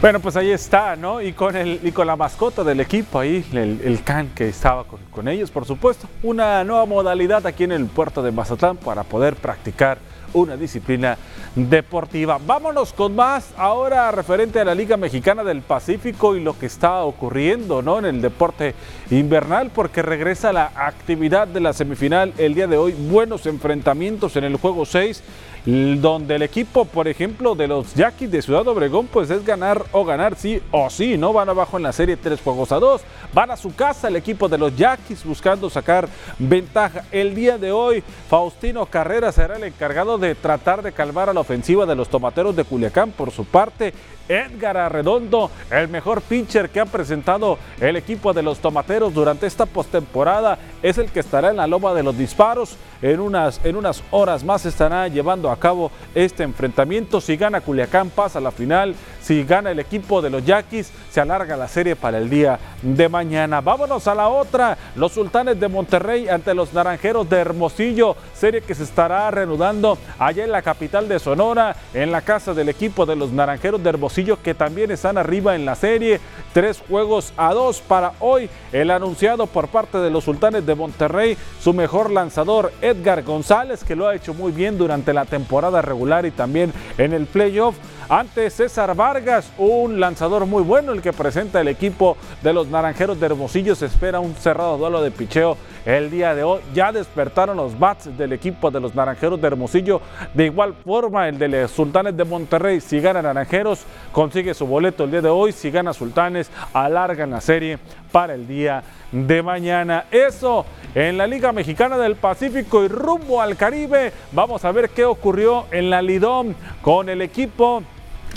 Bueno, 0.01 0.21
pues 0.21 0.37
ahí 0.37 0.53
está, 0.53 0.95
¿no? 0.95 1.21
Y 1.21 1.33
con, 1.33 1.57
el, 1.57 1.81
y 1.83 1.91
con 1.91 2.07
la 2.07 2.15
mascota 2.15 2.63
del 2.63 2.79
equipo 2.79 3.19
ahí, 3.19 3.45
el, 3.53 4.01
can 4.05 4.29
que 4.29 4.49
estaba 4.49 4.85
con, 4.85 5.01
con 5.11 5.27
ellos, 5.27 5.51
por 5.51 5.65
supuesto. 5.65 6.07
Una 6.23 6.63
nueva 6.63 6.87
modalidad 6.87 7.45
aquí 7.49 7.65
en 7.65 7.73
el 7.73 7.87
puerto 7.87 8.23
de 8.23 8.31
Mazatlán 8.31 8.77
para 8.77 9.03
poder 9.03 9.35
practicar 9.35 9.99
una 10.35 10.57
disciplina 10.57 11.17
deportiva. 11.55 12.39
Vámonos 12.45 12.93
con 12.93 13.15
más 13.15 13.53
ahora 13.57 14.11
referente 14.11 14.61
a 14.61 14.65
la 14.65 14.75
Liga 14.75 14.97
Mexicana 14.97 15.45
del 15.45 15.63
Pacífico 15.63 16.37
y 16.37 16.41
lo 16.41 16.59
que 16.59 16.67
está 16.67 17.03
ocurriendo 17.03 17.83
¿no? 17.83 17.99
en 17.99 18.05
el 18.07 18.21
deporte 18.21 18.75
invernal 19.11 19.71
porque 19.75 20.03
regresa 20.03 20.53
la 20.53 20.71
actividad 20.75 21.49
de 21.49 21.61
la 21.61 21.73
semifinal 21.73 22.33
el 22.39 22.55
día 22.55 22.67
de 22.67 22.77
hoy. 22.77 22.93
Buenos 22.93 23.47
enfrentamientos 23.47 24.37
en 24.37 24.45
el 24.45 24.57
juego 24.57 24.85
6 24.85 25.23
donde 25.65 26.37
el 26.37 26.43
equipo, 26.43 26.85
por 26.85 27.09
ejemplo, 27.09 27.55
de 27.55 27.69
los 27.69 27.95
Yaquis 27.95 28.31
de 28.31 28.43
Ciudad 28.43 28.67
Obregón, 28.69 29.07
pues 29.07 29.31
es 29.31 29.45
ganar 29.45 29.85
o 29.93 30.05
ganar 30.05 30.35
sí 30.37 30.63
o 30.71 30.89
sí, 30.89 31.19
¿no? 31.19 31.33
Van 31.33 31.49
abajo 31.49 31.77
en 31.77 31.83
la 31.83 31.93
serie 31.93 32.17
tres 32.17 32.41
juegos 32.41 32.73
a 32.73 32.77
dos, 32.77 33.03
van 33.35 33.51
a 33.51 33.57
su 33.57 33.75
casa 33.75 34.09
el 34.09 34.17
equipo 34.17 34.49
de 34.49 34.59
los 34.59 34.75
Yaquis 34.77 35.25
buscando 35.25 35.69
sacar 35.69 36.09
ventaja. 36.39 37.05
El 37.11 37.35
día 37.35 37.59
de 37.59 37.73
hoy, 37.73 38.03
Faustino 38.29 38.87
Carrera 38.87 39.31
será 39.33 39.57
el 39.57 39.65
encargado 39.65 40.18
de 40.19 40.35
tratar 40.35 40.83
de 40.83 40.93
calmar 40.93 41.29
a 41.29 41.33
la 41.33 41.41
ofensiva 41.41 41.87
de 41.87 41.95
los 41.95 42.09
tomateros 42.09 42.55
de 42.55 42.65
Culiacán. 42.65 43.13
Por 43.13 43.31
su 43.31 43.45
parte, 43.45 43.93
Edgar 44.29 44.77
Arredondo, 44.77 45.51
el 45.71 45.89
mejor 45.89 46.21
pitcher 46.21 46.71
que 46.71 46.81
ha 46.81 46.87
presentado 46.87 47.59
el 47.81 47.97
equipo 47.97 48.33
de 48.33 48.43
los 48.43 48.59
tomateros 48.59 49.15
durante 49.15 49.47
esta 49.47 49.67
postemporada, 49.67 50.59
es 50.83 50.99
el 50.99 51.11
que 51.11 51.21
estará 51.21 51.51
en 51.51 51.57
la 51.57 51.67
loma 51.67 51.95
de 51.95 52.03
los 52.03 52.17
disparos. 52.17 52.77
En 53.01 53.21
unas, 53.21 53.65
en 53.65 53.77
unas 53.77 54.03
horas 54.11 54.45
más 54.45 54.67
estará 54.67 55.09
llevando 55.09 55.51
a 55.51 55.59
cabo 55.59 55.91
este 56.15 56.43
enfrentamiento. 56.43 57.21
Si 57.21 57.37
gana 57.37 57.61
Culiacán, 57.61 58.11
pasa 58.11 58.39
a 58.39 58.43
la 58.43 58.51
final. 58.51 58.95
Si 59.29 59.45
gana 59.45 59.73
el 59.73 59.79
equipo 59.79 60.23
de 60.23 60.31
los 60.31 60.43
Yaquis, 60.43 60.91
se 61.11 61.21
alarga 61.21 61.55
la 61.55 61.69
serie 61.69 61.95
para 61.97 62.17
el 62.17 62.31
día 62.31 62.59
de 62.81 63.11
mañana. 63.11 63.61
Vámonos 63.61 64.09
a 64.09 64.15
la 64.15 64.27
otra. 64.29 64.79
Los 64.97 65.13
sultanes 65.13 65.61
de 65.61 65.69
Monterrey 65.69 66.31
ante 66.31 66.55
los 66.55 66.73
naranjeros 66.73 67.29
de 67.29 67.37
Hermosillo. 67.37 68.17
Serie 68.33 68.63
que 68.63 68.75
se 68.75 68.85
estará 68.85 69.31
reanudando 69.31 69.99
allá 70.19 70.45
en 70.45 70.51
la 70.51 70.63
capital 70.63 71.11
de 71.11 71.19
Sonora, 71.19 71.77
en 71.93 72.11
la 72.11 72.23
casa 72.23 72.55
del 72.55 72.71
equipo 72.71 73.05
de 73.05 73.17
los 73.17 73.31
Naranjeros 73.31 73.83
de 73.83 73.91
Hermosillo, 73.91 74.41
que 74.43 74.55
también 74.55 74.91
están 74.93 75.19
arriba 75.19 75.55
en 75.55 75.67
la 75.67 75.75
serie. 75.75 76.21
Tres 76.55 76.83
juegos 76.89 77.35
a 77.37 77.53
dos 77.53 77.83
para 77.83 78.15
hoy. 78.21 78.49
El 78.73 78.91
anunciado 78.91 79.47
por 79.47 79.69
parte 79.69 79.99
de 79.99 80.09
los 80.09 80.25
Sultanes 80.25 80.65
de 80.65 80.75
Monterrey, 80.75 81.37
su 81.61 81.75
mejor 81.75 82.11
lanzador 82.11 82.73
Edgar 82.81 83.23
González, 83.25 83.85
que 83.85 83.95
lo 83.95 84.09
ha 84.09 84.15
hecho 84.15 84.33
muy 84.33 84.53
bien 84.53 84.79
durante 84.79 85.13
la 85.13 85.27
temporada 85.27 85.83
regular 85.83 86.25
y 86.25 86.31
también 86.31 86.73
en 86.97 87.13
el 87.13 87.27
playoff 87.27 87.77
ante 88.09 88.49
César 88.49 88.95
Vargas, 88.97 89.51
un 89.59 90.01
lanzador 90.01 90.47
muy 90.47 90.63
bueno 90.63 90.93
el 90.93 91.03
que 91.03 91.13
presenta 91.13 91.61
el 91.61 91.69
equipo 91.69 92.17
de 92.43 92.53
los 92.55 92.69
Naranjeros 92.69 93.21
de 93.21 93.27
Hermosillo. 93.27 93.75
Se 93.75 93.87
espera 93.87 94.19
un 94.19 94.35
cerrado 94.35 94.79
duelo 94.79 95.03
de 95.03 95.11
picheo 95.11 95.59
el 95.85 96.11
día 96.11 96.35
de 96.35 96.43
hoy. 96.43 96.61
Ya 96.75 96.91
despertaron 96.91 97.59
los 97.59 97.79
bats 97.79 98.17
del 98.17 98.33
equipo 98.33 98.71
de 98.71 98.81
los 98.81 98.95
Naranjeros 98.95 99.41
de 99.41 99.47
Hermosillo. 99.47 100.01
De 100.33 100.47
igual 100.47 100.75
forma, 100.85 101.29
el 101.29 101.39
de 101.39 101.49
los 101.49 101.71
Sultanes 101.71 102.17
de 102.17 102.25
Monterrey, 102.25 102.81
si 102.81 102.99
gana 103.01 103.21
Naranjeros, 103.21 103.85
consigue 104.13 104.55
su 104.55 104.67
boleto 104.67 105.05
el 105.05 105.11
día 105.11 105.23
de 105.23 105.29
hoy. 105.29 105.53
Si 105.53 105.71
gana 105.71 105.93
Sultanes, 105.93 106.51
alargan 106.73 107.31
la 107.31 107.43
serie 107.43 107.79
para 108.11 108.35
el 108.35 108.49
día 108.49 108.83
de 109.13 109.43
mañana. 109.43 110.07
Eso 110.11 110.65
en 110.95 111.19
la 111.19 111.27
Liga 111.27 111.53
Mexicana 111.53 111.99
del 111.99 112.17
Pacífico 112.17 112.85
y 112.85 112.89
rumbo 112.89 113.43
al 113.43 113.57
Caribe. 113.57 114.13
Vamos 114.33 114.65
a 114.65 114.73
ver 114.73 114.89
qué 114.91 115.05
ocurrió 115.05 115.67
en 115.71 115.91
la 115.91 116.01
Lidón 116.01 116.57
con 116.81 117.11
el 117.11 117.21
equipo 117.21 117.83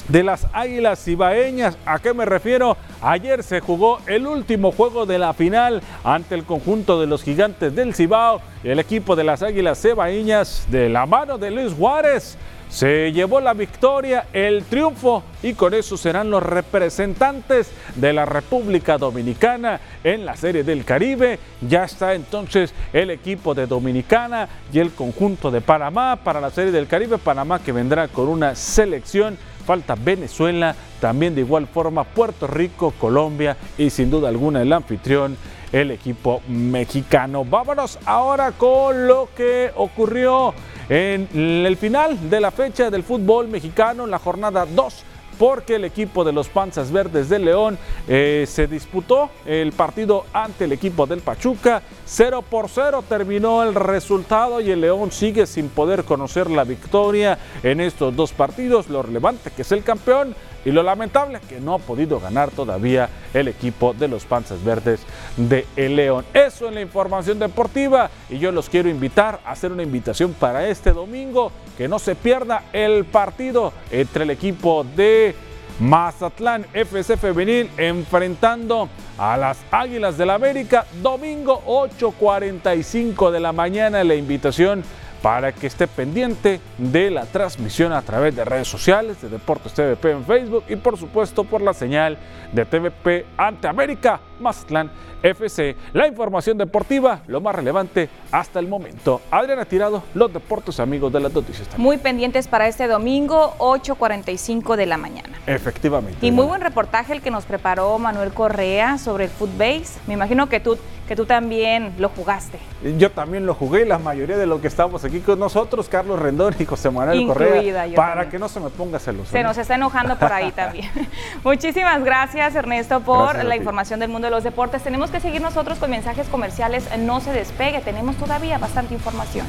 de 0.08 0.24
las 0.24 0.48
Águilas 0.54 1.04
Cibaeñas. 1.04 1.78
¿A 1.86 2.00
qué 2.00 2.14
me 2.14 2.26
refiero? 2.26 2.78
Ayer 3.02 3.44
se 3.44 3.60
jugó 3.60 4.00
el 4.08 4.28
último 4.28 4.72
juego 4.72 5.06
de 5.06 5.20
la 5.20 5.34
final 5.34 5.82
ante 6.04 6.36
el 6.36 6.44
conjunto 6.44 7.00
de 7.00 7.08
los 7.08 7.24
gigantes 7.24 7.76
del 7.76 7.94
Cibao. 7.94 8.42
El 8.64 8.80
equipo 8.80 9.16
de 9.16 9.24
las 9.24 9.42
Águilas 9.44 9.82
Cibaeñas 9.82 10.66
de 10.70 10.90
la 10.90 11.06
mano 11.06 11.38
de 11.38 11.52
Luis 11.52 11.74
Juárez 11.74 12.38
se 12.72 13.12
llevó 13.12 13.42
la 13.42 13.54
victoria, 13.54 14.28
el 14.32 14.64
triunfo 14.64 15.24
y 15.44 15.56
con 15.56 15.74
eso 15.74 15.98
serán 15.98 16.32
los 16.32 16.42
representantes 16.42 17.70
de 17.96 18.14
la 18.14 18.26
República 18.26 18.98
Dominicana 18.98 19.82
en 20.06 20.26
la 20.26 20.38
Serie 20.38 20.64
del 20.64 20.86
Caribe. 20.86 21.38
Ya 21.68 21.84
está 21.84 22.14
entonces 22.14 22.74
el 22.94 23.10
equipo 23.10 23.54
de 23.54 23.68
Dominicana 23.68 24.48
y 24.72 24.80
el 24.80 24.92
conjunto 24.92 25.52
de 25.52 25.60
Panamá 25.60 26.16
para 26.24 26.40
la 26.40 26.50
Serie 26.50 26.72
del 26.72 26.88
Caribe. 26.88 27.18
Panamá 27.18 27.60
que 27.60 27.74
vendrá 27.74 28.08
con 28.08 28.30
una 28.30 28.56
selección 28.56 29.38
falta 29.62 29.96
Venezuela, 29.96 30.76
también 31.00 31.36
de 31.36 31.42
igual 31.42 31.68
forma 31.68 32.04
Puerto 32.04 32.48
Rico, 32.48 32.94
Colombia 33.00 33.58
y 33.78 33.90
sin 33.90 34.10
duda 34.10 34.30
alguna 34.30 34.62
el 34.62 34.74
anfitrión, 34.74 35.38
el 35.72 35.92
equipo 35.92 36.42
mexicano. 36.48 37.46
Vámonos 37.46 38.00
ahora 38.06 38.52
con 38.52 39.08
lo 39.08 39.30
que 39.36 39.72
ocurrió 39.76 40.54
en 40.90 41.30
el 41.34 41.78
final 41.78 42.30
de 42.30 42.42
la 42.42 42.52
fecha 42.52 42.90
del 42.90 43.04
fútbol 43.04 43.48
mexicano, 43.48 44.04
en 44.04 44.12
la 44.12 44.20
jornada 44.20 44.66
2 44.66 45.06
porque 45.42 45.78
el 45.78 45.86
equipo 45.86 46.24
de 46.24 46.34
los 46.34 46.50
Panzas 46.50 46.92
Verdes 46.92 47.28
de 47.28 47.40
León 47.40 47.76
eh, 48.08 48.46
se 48.48 48.68
disputó 48.68 49.32
el 49.48 49.72
partido 49.72 50.26
ante 50.34 50.66
el 50.66 50.72
equipo 50.72 51.08
del 51.08 51.22
Pachuca. 51.22 51.82
0 52.06 52.44
por 52.48 52.70
0 52.70 53.04
terminó 53.10 53.64
el 53.64 53.74
resultado 53.74 54.62
y 54.62 54.70
el 54.70 54.82
León 54.82 55.12
sigue 55.12 55.48
sin 55.48 55.70
poder 55.70 56.04
conocer 56.04 56.48
la 56.52 56.64
victoria 56.64 57.40
en 57.64 57.82
estos 57.82 58.16
dos 58.16 58.34
partidos. 58.34 58.88
Lo 58.88 59.02
relevante 59.02 59.50
que 59.50 59.64
es 59.64 59.72
el 59.72 59.84
campeón 59.84 60.36
y 60.66 60.72
lo 60.72 60.84
lamentable 60.84 61.40
que 61.48 61.60
no 61.60 61.76
ha 61.76 61.80
podido 61.80 62.20
ganar 62.20 62.52
todavía 62.52 63.10
el 63.34 63.48
equipo 63.48 63.94
de 63.94 64.08
los 64.08 64.26
Panzas 64.26 64.64
Verdes 64.64 65.02
de 65.38 65.66
El 65.76 65.96
León. 65.96 66.26
Eso 66.34 66.68
en 66.68 66.76
la 66.76 66.82
información 66.82 67.40
deportiva 67.40 68.10
y 68.30 68.40
yo 68.40 68.52
los 68.52 68.70
quiero 68.70 68.90
invitar 68.90 69.40
a 69.46 69.52
hacer 69.52 69.72
una 69.72 69.84
invitación 69.84 70.34
para 70.34 70.68
este 70.68 70.92
domingo 70.92 71.52
que 71.78 71.88
no 71.88 72.00
se 72.00 72.16
pierda 72.16 72.66
el 72.74 73.06
partido 73.06 73.74
entre 73.92 74.24
el 74.24 74.30
equipo 74.30 74.86
de 74.96 75.36
Mazatlán 75.80 76.68
FC 76.74 77.18
Femenil 77.18 77.70
enfrentando 77.78 78.90
a 79.18 79.36
las 79.38 79.58
Águilas 79.72 80.18
del 80.18 80.28
la 80.28 80.36
América 80.36 80.86
domingo 81.02 81.64
8.45 81.66 83.32
de 83.32 83.40
la 83.40 83.52
mañana 83.52 84.04
la 84.04 84.16
invitación 84.16 84.84
para 85.22 85.52
que 85.52 85.68
esté 85.68 85.88
pendiente 85.88 86.60
de 86.78 87.12
la 87.12 87.26
transmisión 87.26 87.94
a 87.94 88.02
través 88.02 88.36
de 88.36 88.44
redes 88.44 88.68
sociales 88.68 89.22
de 89.22 89.30
Deportes 89.30 89.74
TVP 89.74 90.12
en 90.12 90.26
Facebook 90.26 90.64
y 90.68 90.76
por 90.76 90.98
supuesto 90.98 91.44
por 91.44 91.62
la 91.62 91.74
señal 91.74 92.18
de 92.52 92.66
TVP 92.66 93.26
ante 93.38 93.68
América 93.68 94.20
Mazatlán 94.42 94.92
FC. 95.24 95.76
La 95.94 96.08
información 96.08 96.58
deportiva, 96.58 97.22
lo 97.28 97.42
más 97.42 97.56
relevante 97.56 98.10
hasta 98.32 98.60
el 98.60 98.68
momento. 98.68 99.22
Adriana 99.30 99.66
Tirado, 99.66 100.04
los 100.14 100.34
deportes 100.34 100.80
amigos 100.80 101.14
de 101.14 101.20
las 101.20 101.34
noticias. 101.34 101.68
Muy 101.78 101.98
pendientes 101.98 102.48
para 102.48 102.68
este 102.68 102.88
domingo, 102.88 103.56
8.45 103.60 104.76
de 104.76 104.86
la 104.86 104.98
mañana. 104.98 105.30
Efectivamente. 105.46 106.26
Y 106.26 106.32
muy 106.32 106.46
buen 106.46 106.62
reportaje 106.62 107.14
el 107.14 107.22
que 107.22 107.32
nos 107.32 107.46
preparó 107.46 107.98
Manuel 108.00 108.34
Correa 108.34 108.98
sobre 108.98 109.26
el 109.26 109.30
footbase. 109.30 110.00
Me 110.08 110.16
imagino 110.16 110.50
que 110.50 110.60
tú, 110.60 110.78
que 111.08 111.16
tú 111.16 111.26
también 111.26 111.94
lo 111.98 112.10
jugaste. 112.10 112.60
Yo 112.98 113.12
también 113.12 113.46
lo 113.46 113.54
jugué, 113.54 113.86
la 113.86 114.00
mayoría 114.00 114.38
de 114.38 114.48
los 114.48 114.60
que 114.60 114.68
estamos 114.68 115.04
aquí 115.04 115.20
con 115.20 115.38
nosotros, 115.38 115.88
Carlos 115.88 116.20
Rendón 116.20 116.56
y 116.58 116.66
José 116.66 116.90
Manuel 116.90 117.28
Correa, 117.28 117.86
para 117.96 118.30
que 118.30 118.40
no 118.40 118.50
se 118.50 118.60
me 118.60 118.70
ponga 118.70 118.98
celoso. 118.98 119.32
Se 119.32 119.44
nos 119.44 119.58
está 119.58 119.76
enojando 119.76 120.18
por 120.18 120.34
ahí 120.34 120.52
también. 120.52 120.90
Muchísimas 121.44 122.04
gracias 122.04 122.56
Ernesto 122.56 123.02
por 123.02 123.44
la 123.44 123.56
información 123.56 124.00
del 124.00 124.10
mundo 124.10 124.31
los 124.32 124.44
deportes. 124.44 124.82
Tenemos 124.82 125.12
que 125.12 125.20
seguir 125.20 125.42
nosotros 125.42 125.78
con 125.78 125.92
mensajes 125.92 126.28
comerciales. 126.28 126.86
No 126.98 127.20
se 127.20 127.32
despegue, 127.32 127.82
tenemos 127.82 128.16
todavía 128.16 128.58
bastante 128.58 128.96
información. 128.96 129.46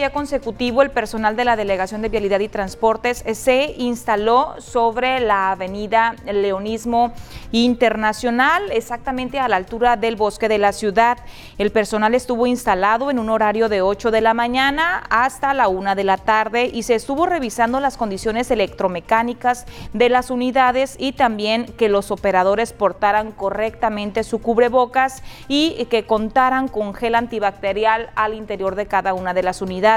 Día 0.00 0.12
consecutivo, 0.12 0.80
el 0.80 0.90
personal 0.90 1.36
de 1.36 1.44
la 1.44 1.56
Delegación 1.56 2.00
de 2.00 2.08
Vialidad 2.08 2.40
y 2.40 2.48
Transportes 2.48 3.22
se 3.34 3.74
instaló 3.76 4.54
sobre 4.58 5.20
la 5.20 5.50
avenida 5.50 6.16
Leonismo 6.24 7.12
Internacional, 7.52 8.70
exactamente 8.72 9.38
a 9.38 9.46
la 9.46 9.56
altura 9.56 9.98
del 9.98 10.16
bosque 10.16 10.48
de 10.48 10.56
la 10.56 10.72
ciudad. 10.72 11.18
El 11.58 11.70
personal 11.70 12.14
estuvo 12.14 12.46
instalado 12.46 13.10
en 13.10 13.18
un 13.18 13.28
horario 13.28 13.68
de 13.68 13.82
8 13.82 14.10
de 14.10 14.22
la 14.22 14.32
mañana 14.32 15.02
hasta 15.10 15.52
la 15.52 15.68
1 15.68 15.94
de 15.94 16.04
la 16.04 16.16
tarde 16.16 16.70
y 16.72 16.84
se 16.84 16.94
estuvo 16.94 17.26
revisando 17.26 17.78
las 17.78 17.98
condiciones 17.98 18.50
electromecánicas 18.50 19.66
de 19.92 20.08
las 20.08 20.30
unidades 20.30 20.96
y 20.98 21.12
también 21.12 21.66
que 21.66 21.90
los 21.90 22.10
operadores 22.10 22.72
portaran 22.72 23.32
correctamente 23.32 24.24
su 24.24 24.40
cubrebocas 24.40 25.22
y 25.46 25.84
que 25.90 26.06
contaran 26.06 26.68
con 26.68 26.94
gel 26.94 27.16
antibacterial 27.16 28.08
al 28.14 28.32
interior 28.32 28.76
de 28.76 28.86
cada 28.86 29.12
una 29.12 29.34
de 29.34 29.42
las 29.42 29.60
unidades. 29.60 29.89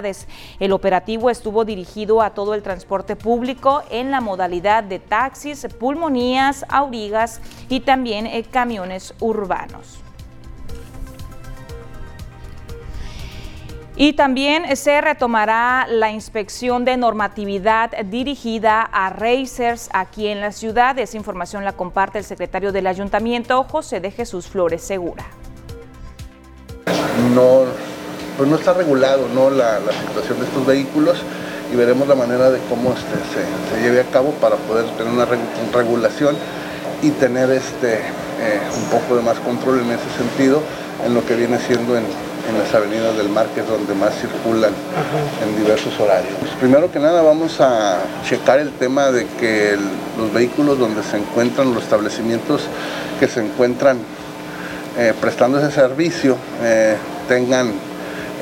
El 0.59 0.71
operativo 0.71 1.29
estuvo 1.29 1.65
dirigido 1.65 2.21
a 2.21 2.31
todo 2.31 2.53
el 2.53 2.63
transporte 2.63 3.15
público 3.15 3.83
en 3.89 4.11
la 4.11 4.21
modalidad 4.21 4.83
de 4.83 4.99
taxis, 4.99 5.67
pulmonías, 5.79 6.65
aurigas 6.69 7.41
y 7.69 7.81
también 7.81 8.25
eh, 8.25 8.43
camiones 8.43 9.13
urbanos. 9.19 9.99
Y 13.95 14.13
también 14.13 14.75
se 14.75 15.01
retomará 15.01 15.85
la 15.87 16.09
inspección 16.09 16.83
de 16.83 16.97
normatividad 16.97 17.91
dirigida 18.05 18.81
a 18.81 19.11
racers 19.11 19.87
aquí 19.93 20.27
en 20.27 20.41
la 20.41 20.51
ciudad. 20.51 20.97
Esa 20.97 21.15
información 21.15 21.63
la 21.63 21.73
comparte 21.73 22.17
el 22.17 22.23
secretario 22.23 22.71
del 22.71 22.87
ayuntamiento, 22.87 23.63
José 23.65 23.99
de 23.99 24.09
Jesús 24.09 24.47
Flores 24.47 24.81
Segura. 24.81 25.25
No 27.35 27.65
pues 28.37 28.49
no 28.49 28.55
está 28.55 28.73
regulado 28.73 29.27
¿no? 29.33 29.49
La, 29.49 29.79
situación 30.07 30.39
de 30.39 30.45
estos 30.45 30.65
vehículos 30.65 31.17
y 31.71 31.75
veremos 31.75 32.07
la 32.07 32.15
manera 32.15 32.49
de 32.51 32.59
cómo 32.69 32.93
este, 32.93 33.17
se, 33.33 33.81
lleve 33.81 34.01
a 34.01 34.05
cabo 34.05 34.31
para 34.33 34.55
poder 34.55 34.85
tener 34.97 35.11
una 35.11 35.25
regulación 35.73 36.35
y 37.01 37.09
tener 37.11 37.49
este, 37.51 37.95
eh, 37.95 38.59
un 38.77 38.85
poco 38.85 39.15
de 39.15 39.21
más 39.21 39.39
control 39.39 39.79
en 39.79 39.91
ese 39.91 40.09
sentido 40.17 40.61
en 41.05 41.13
lo 41.13 41.25
que 41.25 41.35
viene 41.35 41.59
siendo 41.59 41.97
en, 41.97 42.03
las 42.57 42.75
avenidas 42.75 43.15
del 43.15 43.29
mar, 43.29 43.47
que 43.55 43.61
es 43.61 43.67
donde 43.67 43.95
más 43.95 44.13
circulan 44.19 44.73
en 45.41 45.55
diversos 45.63 45.97
horarios. 45.97 46.33
Pues 46.41 46.51
primero 46.59 46.91
que 46.91 46.99
nada 46.99 47.21
vamos 47.21 47.61
a 47.61 47.99
checar 48.27 48.59
el 48.59 48.73
tema 48.73 49.11
de 49.11 49.25
que 49.39 49.77
los 50.17 50.33
vehículos 50.33 50.77
donde 50.77 51.03
se 51.03 51.17
encuentran, 51.17 51.73
los 51.73 51.83
establecimientos 51.83 52.63
que 53.17 53.29
se 53.29 53.45
encuentran 53.45 53.97
eh, 54.97 55.13
prestando 55.21 55.57
ese 55.57 55.71
servicio, 55.71 56.35
eh, 56.61 56.97
tengan 57.29 57.71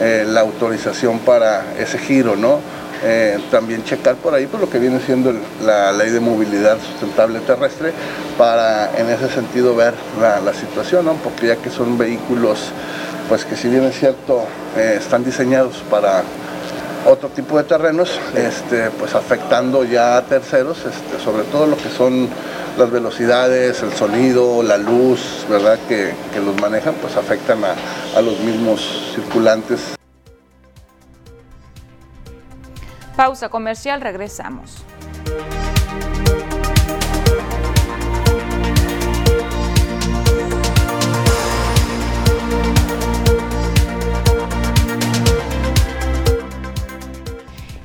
eh, 0.01 0.25
la 0.27 0.41
autorización 0.41 1.19
para 1.19 1.75
ese 1.77 1.99
giro, 1.99 2.35
¿no? 2.35 2.59
Eh, 3.03 3.39
también 3.51 3.83
checar 3.83 4.15
por 4.15 4.33
ahí 4.33 4.47
por 4.47 4.59
lo 4.59 4.69
que 4.69 4.77
viene 4.77 4.99
siendo 4.99 5.33
la 5.63 5.91
ley 5.91 6.09
de 6.09 6.19
movilidad 6.19 6.77
sustentable 6.79 7.39
terrestre 7.39 7.93
para 8.37 8.95
en 8.95 9.09
ese 9.09 9.27
sentido 9.29 9.75
ver 9.75 9.93
la, 10.19 10.53
situación, 10.53 11.05
¿no? 11.05 11.13
porque 11.13 11.47
ya 11.47 11.55
que 11.55 11.71
son 11.71 11.97
vehículos 11.97 12.71
pues 13.27 13.43
que 13.43 13.55
si 13.55 13.69
bien 13.69 13.85
es 13.85 13.97
cierto 13.97 14.43
eh, 14.77 14.97
están 14.99 15.23
diseñados 15.23 15.77
para 15.89 16.21
otro 17.07 17.29
tipo 17.29 17.57
de 17.57 17.63
terrenos, 17.63 18.19
este, 18.35 18.91
pues 18.91 19.15
afectando 19.15 19.83
ya 19.83 20.17
a 20.17 20.21
terceros, 20.23 20.77
este, 20.79 21.23
sobre 21.23 21.43
todo 21.43 21.65
lo 21.65 21.77
que 21.77 21.89
son 21.89 22.29
las 22.77 22.91
velocidades, 22.91 23.81
el 23.83 23.93
sonido, 23.93 24.63
la 24.63 24.77
luz, 24.77 25.45
¿verdad? 25.49 25.79
Que, 25.87 26.13
los 26.43 26.59
manejan, 26.59 26.95
pues 26.95 27.15
afectan 27.15 27.63
a, 27.63 27.75
a 28.15 28.21
los 28.21 28.39
mismos 28.39 29.13
circulantes. 29.15 29.95
Pausa 33.15 33.49
comercial, 33.49 34.01
regresamos. 34.01 34.83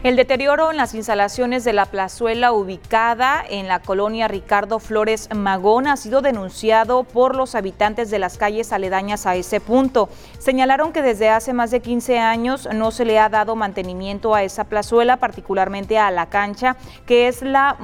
El 0.06 0.14
deterioro 0.14 0.70
en 0.70 0.76
las 0.76 0.94
instalaciones 0.94 1.64
de 1.64 1.72
la 1.72 1.84
plazuela 1.84 2.52
ubicada 2.52 3.44
en 3.44 3.66
la 3.66 3.80
colonia 3.80 4.28
Ricardo 4.28 4.78
Flores 4.78 5.28
Magón 5.34 5.88
ha 5.88 5.96
sido 5.96 6.22
denunciado 6.22 7.02
por 7.02 7.34
los 7.34 7.56
habitantes 7.56 8.08
de 8.08 8.20
las 8.20 8.38
calles 8.38 8.72
aledañas 8.72 9.26
a 9.26 9.34
ese 9.34 9.60
punto. 9.60 10.08
Señalaron 10.38 10.92
que 10.92 11.02
desde 11.02 11.28
hace 11.28 11.52
más 11.52 11.72
de 11.72 11.80
15 11.80 12.20
años 12.20 12.68
no 12.72 12.92
se 12.92 13.04
le 13.04 13.18
ha 13.18 13.28
dado 13.28 13.56
mantenimiento 13.56 14.36
a 14.36 14.44
esa 14.44 14.62
plazuela, 14.62 15.16
particularmente 15.16 15.98
a 15.98 16.12
la 16.12 16.26
cancha, 16.26 16.76
que 17.04 17.26
es 17.26 17.42
la, 17.42 17.76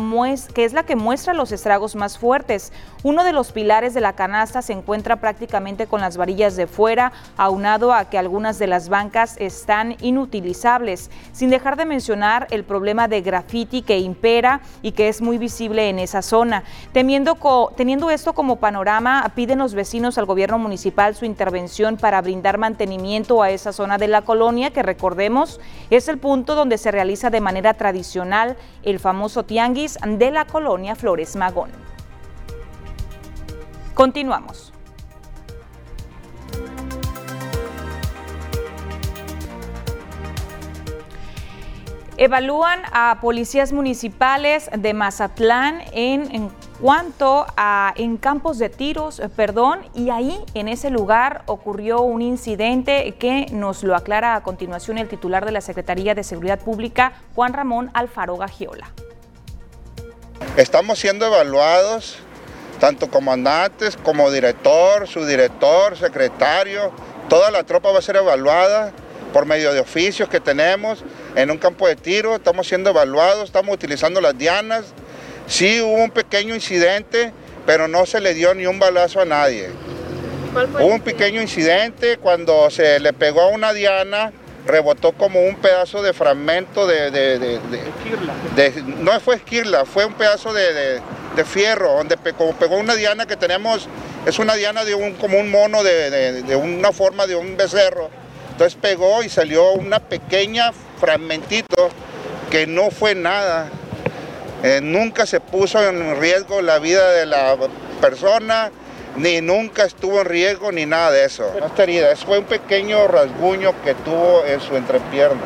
que, 0.54 0.64
es 0.64 0.74
la 0.74 0.84
que 0.84 0.94
muestra 0.94 1.34
los 1.34 1.50
estragos 1.50 1.96
más 1.96 2.18
fuertes. 2.18 2.72
Uno 3.02 3.24
de 3.24 3.32
los 3.32 3.50
pilares 3.50 3.94
de 3.94 4.00
la 4.00 4.12
canasta 4.12 4.62
se 4.62 4.74
encuentra 4.74 5.16
prácticamente 5.16 5.88
con 5.88 6.00
las 6.00 6.16
varillas 6.16 6.54
de 6.54 6.68
fuera, 6.68 7.10
aunado 7.36 7.92
a 7.92 8.04
que 8.04 8.16
algunas 8.16 8.60
de 8.60 8.68
las 8.68 8.88
bancas 8.88 9.34
están 9.40 9.96
inutilizables, 10.00 11.10
sin 11.32 11.50
dejar 11.50 11.76
de 11.76 11.84
mencionar 11.84 12.11
el 12.50 12.64
problema 12.64 13.08
de 13.08 13.22
graffiti 13.22 13.82
que 13.82 13.98
impera 13.98 14.60
y 14.82 14.92
que 14.92 15.08
es 15.08 15.20
muy 15.22 15.38
visible 15.38 15.88
en 15.88 15.98
esa 15.98 16.22
zona. 16.22 16.64
Temiendo 16.92 17.38
teniendo 17.76 18.10
esto 18.10 18.34
como 18.34 18.56
panorama, 18.56 19.32
piden 19.34 19.58
los 19.58 19.74
vecinos 19.74 20.18
al 20.18 20.26
gobierno 20.26 20.58
municipal 20.58 21.14
su 21.14 21.24
intervención 21.24 21.96
para 21.96 22.20
brindar 22.20 22.58
mantenimiento 22.58 23.42
a 23.42 23.50
esa 23.50 23.72
zona 23.72 23.98
de 23.98 24.08
la 24.08 24.22
colonia, 24.22 24.70
que 24.70 24.82
recordemos 24.82 25.60
es 25.90 26.08
el 26.08 26.18
punto 26.18 26.54
donde 26.54 26.78
se 26.78 26.90
realiza 26.90 27.30
de 27.30 27.40
manera 27.40 27.74
tradicional 27.74 28.56
el 28.82 28.98
famoso 28.98 29.44
tianguis 29.44 29.98
de 30.06 30.30
la 30.30 30.44
colonia 30.44 30.94
Flores 30.94 31.36
Magón. 31.36 31.70
Continuamos. 33.94 34.71
Evalúan 42.18 42.82
a 42.92 43.18
policías 43.22 43.72
municipales 43.72 44.68
de 44.76 44.92
Mazatlán 44.92 45.82
en, 45.92 46.50
cuanto 46.78 47.46
a 47.56 47.94
en 47.96 48.18
campos 48.18 48.58
de 48.58 48.68
tiros, 48.68 49.18
eh, 49.18 49.30
perdón, 49.30 49.80
y 49.94 50.10
ahí 50.10 50.38
en 50.52 50.68
ese 50.68 50.90
lugar 50.90 51.42
ocurrió 51.46 52.02
un 52.02 52.20
incidente 52.20 53.14
que 53.18 53.46
nos 53.50 53.82
lo 53.82 53.96
aclara 53.96 54.34
a 54.34 54.42
continuación 54.42 54.98
el 54.98 55.08
titular 55.08 55.46
de 55.46 55.52
la 55.52 55.62
Secretaría 55.62 56.14
de 56.14 56.22
Seguridad 56.22 56.60
Pública, 56.60 57.14
Juan 57.34 57.54
Ramón 57.54 57.90
Alfaro 57.94 58.36
Gagiola. 58.36 58.90
Estamos 60.56 60.98
siendo 60.98 61.26
evaluados 61.26 62.18
tanto 62.78 63.08
comandantes 63.08 63.96
como 63.96 64.30
director, 64.30 65.06
subdirector, 65.08 65.96
secretario, 65.96 66.90
toda 67.28 67.50
la 67.50 67.62
tropa 67.62 67.90
va 67.90 68.00
a 68.00 68.02
ser 68.02 68.16
evaluada 68.16 68.92
por 69.32 69.46
medio 69.46 69.72
de 69.72 69.80
oficios 69.80 70.28
que 70.28 70.40
tenemos 70.40 71.02
en 71.34 71.50
un 71.50 71.58
campo 71.58 71.88
de 71.88 71.96
tiro, 71.96 72.36
estamos 72.36 72.68
siendo 72.68 72.90
evaluados, 72.90 73.44
estamos 73.44 73.74
utilizando 73.74 74.20
las 74.20 74.36
dianas. 74.36 74.84
Sí 75.46 75.80
hubo 75.80 76.04
un 76.04 76.10
pequeño 76.10 76.54
incidente, 76.54 77.32
pero 77.66 77.88
no 77.88 78.06
se 78.06 78.20
le 78.20 78.34
dio 78.34 78.54
ni 78.54 78.66
un 78.66 78.78
balazo 78.78 79.20
a 79.20 79.24
nadie. 79.24 79.70
Hubo 80.54 80.86
un 80.86 81.00
pequeño 81.00 81.40
incidente 81.40 82.18
cuando 82.18 82.70
se 82.70 83.00
le 83.00 83.12
pegó 83.12 83.42
a 83.42 83.48
una 83.48 83.72
diana, 83.72 84.32
rebotó 84.66 85.12
como 85.12 85.40
un 85.42 85.56
pedazo 85.56 86.02
de 86.02 86.12
fragmento 86.12 86.86
de... 86.86 87.10
de, 87.10 87.60
no 88.98 89.18
fue 89.20 89.36
esquirla, 89.36 89.84
fue 89.86 90.04
un 90.04 90.12
pedazo 90.12 90.52
de, 90.52 91.00
fierro, 91.44 91.94
donde 91.94 92.16
como 92.34 92.52
pegó 92.52 92.76
una 92.76 92.94
diana 92.94 93.26
que 93.26 93.36
tenemos, 93.36 93.88
es 94.26 94.38
una 94.38 94.54
diana 94.54 94.84
de 94.84 94.94
un, 94.94 95.14
como 95.14 95.38
un 95.38 95.50
mono 95.50 95.82
de 95.82 96.54
una 96.54 96.92
forma 96.92 97.26
de 97.26 97.34
un 97.34 97.56
becerro 97.56 98.10
entonces 98.52 98.78
pegó 98.80 99.22
y 99.22 99.30
salió 99.30 99.72
una 99.72 99.98
pequeña 99.98 100.72
fragmentito 101.00 101.88
que 102.50 102.66
no 102.66 102.90
fue 102.90 103.14
nada. 103.14 103.68
Eh, 104.62 104.80
nunca 104.82 105.24
se 105.24 105.40
puso 105.40 105.82
en 105.82 106.20
riesgo 106.20 106.60
la 106.60 106.78
vida 106.78 107.10
de 107.12 107.24
la 107.24 107.56
persona, 108.02 108.70
ni 109.16 109.40
nunca 109.40 109.84
estuvo 109.84 110.20
en 110.20 110.26
riesgo 110.26 110.70
ni 110.70 110.84
nada 110.84 111.10
de 111.10 111.24
eso. 111.24 111.50
No 111.58 111.66
está 111.66 111.84
herida, 111.84 112.12
eso 112.12 112.26
fue 112.26 112.38
un 112.38 112.44
pequeño 112.44 113.08
rasguño 113.08 113.72
que 113.82 113.94
tuvo 113.94 114.44
en 114.44 114.60
su 114.60 114.76
entrepierna. 114.76 115.40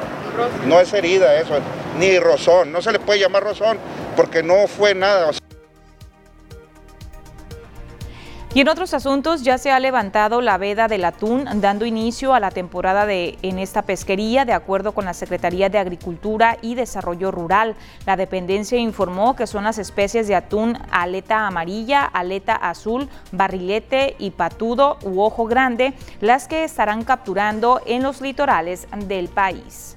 No 0.66 0.80
es 0.80 0.92
herida 0.92 1.40
eso, 1.40 1.54
ni 2.00 2.18
rozón, 2.18 2.72
no 2.72 2.82
se 2.82 2.90
le 2.90 2.98
puede 2.98 3.20
llamar 3.20 3.44
rozón 3.44 3.78
porque 4.16 4.42
no 4.42 4.66
fue 4.66 4.96
nada. 4.96 5.30
Y 8.56 8.60
en 8.62 8.70
otros 8.70 8.94
asuntos 8.94 9.42
ya 9.42 9.58
se 9.58 9.70
ha 9.70 9.78
levantado 9.78 10.40
la 10.40 10.56
veda 10.56 10.88
del 10.88 11.04
atún, 11.04 11.46
dando 11.60 11.84
inicio 11.84 12.32
a 12.32 12.40
la 12.40 12.50
temporada 12.50 13.04
de, 13.04 13.36
en 13.42 13.58
esta 13.58 13.82
pesquería, 13.82 14.46
de 14.46 14.54
acuerdo 14.54 14.92
con 14.92 15.04
la 15.04 15.12
Secretaría 15.12 15.68
de 15.68 15.76
Agricultura 15.76 16.56
y 16.62 16.74
Desarrollo 16.74 17.30
Rural. 17.30 17.76
La 18.06 18.16
dependencia 18.16 18.78
informó 18.78 19.36
que 19.36 19.46
son 19.46 19.64
las 19.64 19.76
especies 19.76 20.26
de 20.26 20.36
atún 20.36 20.78
aleta 20.90 21.46
amarilla, 21.46 22.02
aleta 22.04 22.54
azul, 22.54 23.10
barrilete 23.30 24.16
y 24.18 24.30
patudo 24.30 24.96
u 25.02 25.20
ojo 25.20 25.44
grande 25.44 25.92
las 26.22 26.48
que 26.48 26.64
estarán 26.64 27.04
capturando 27.04 27.82
en 27.84 28.02
los 28.02 28.22
litorales 28.22 28.88
del 29.06 29.28
país. 29.28 29.95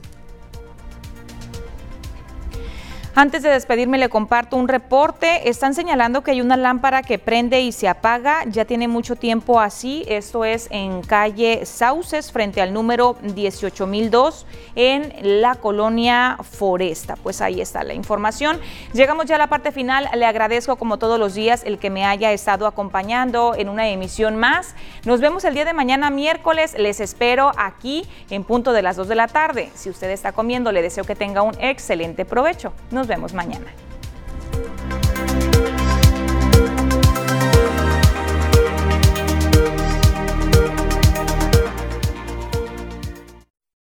Antes 3.16 3.42
de 3.42 3.50
despedirme 3.50 3.98
le 3.98 4.08
comparto 4.08 4.56
un 4.56 4.68
reporte. 4.68 5.50
Están 5.50 5.74
señalando 5.74 6.22
que 6.22 6.32
hay 6.32 6.42
una 6.42 6.56
lámpara 6.56 7.02
que 7.02 7.18
prende 7.20 7.60
y 7.60 7.72
se 7.72 7.88
apaga. 7.88 8.44
Ya 8.46 8.66
tiene 8.66 8.88
mucho 8.88 9.16
tiempo 9.16 9.60
así. 9.60 10.06
Esto 10.08 10.46
es 10.46 10.68
en 10.72 11.02
calle 11.02 11.66
Sauces 11.66 12.32
frente 12.32 12.62
al 12.62 12.72
número 12.72 13.18
18002 13.24 14.46
en 14.76 15.42
la 15.42 15.56
colonia 15.56 16.38
Foresta. 16.44 17.18
Pues 17.18 17.42
ahí 17.42 17.60
está 17.60 17.84
la 17.84 17.94
información. 17.94 18.60
Llegamos 18.94 19.26
ya 19.26 19.36
a 19.36 19.40
la 19.40 19.48
parte 19.48 19.72
final. 19.72 20.08
Le 20.16 20.26
agradezco 20.26 20.78
como 20.78 20.98
todos 20.98 21.20
los 21.20 21.34
días 21.34 21.64
el 21.66 21.80
que 21.80 21.90
me 21.90 22.06
haya 22.06 22.32
estado 22.32 22.68
acompañando 22.68 23.54
en 23.58 23.70
una 23.70 23.90
emisión 23.90 24.38
más. 24.38 24.76
Nos 25.04 25.20
vemos 25.20 25.44
el 25.44 25.56
día 25.56 25.66
de 25.66 25.74
mañana 25.74 26.10
miércoles. 26.10 26.76
Les 26.78 27.00
espero 27.00 27.52
aquí 27.58 28.08
en 28.30 28.44
punto 28.44 28.72
de 28.72 28.84
las 28.84 28.96
2 28.96 29.08
de 29.08 29.16
la 29.16 29.28
tarde. 29.28 29.72
Si 29.74 29.90
usted 29.90 30.10
está 30.12 30.32
comiendo, 30.32 30.72
le 30.72 30.82
deseo 30.82 31.04
que 31.04 31.16
tenga 31.16 31.42
un 31.42 31.56
excelente 31.60 32.24
provecho. 32.24 32.72
Nos 32.92 33.09
vemos 33.10 33.34
mañana. 33.34 33.74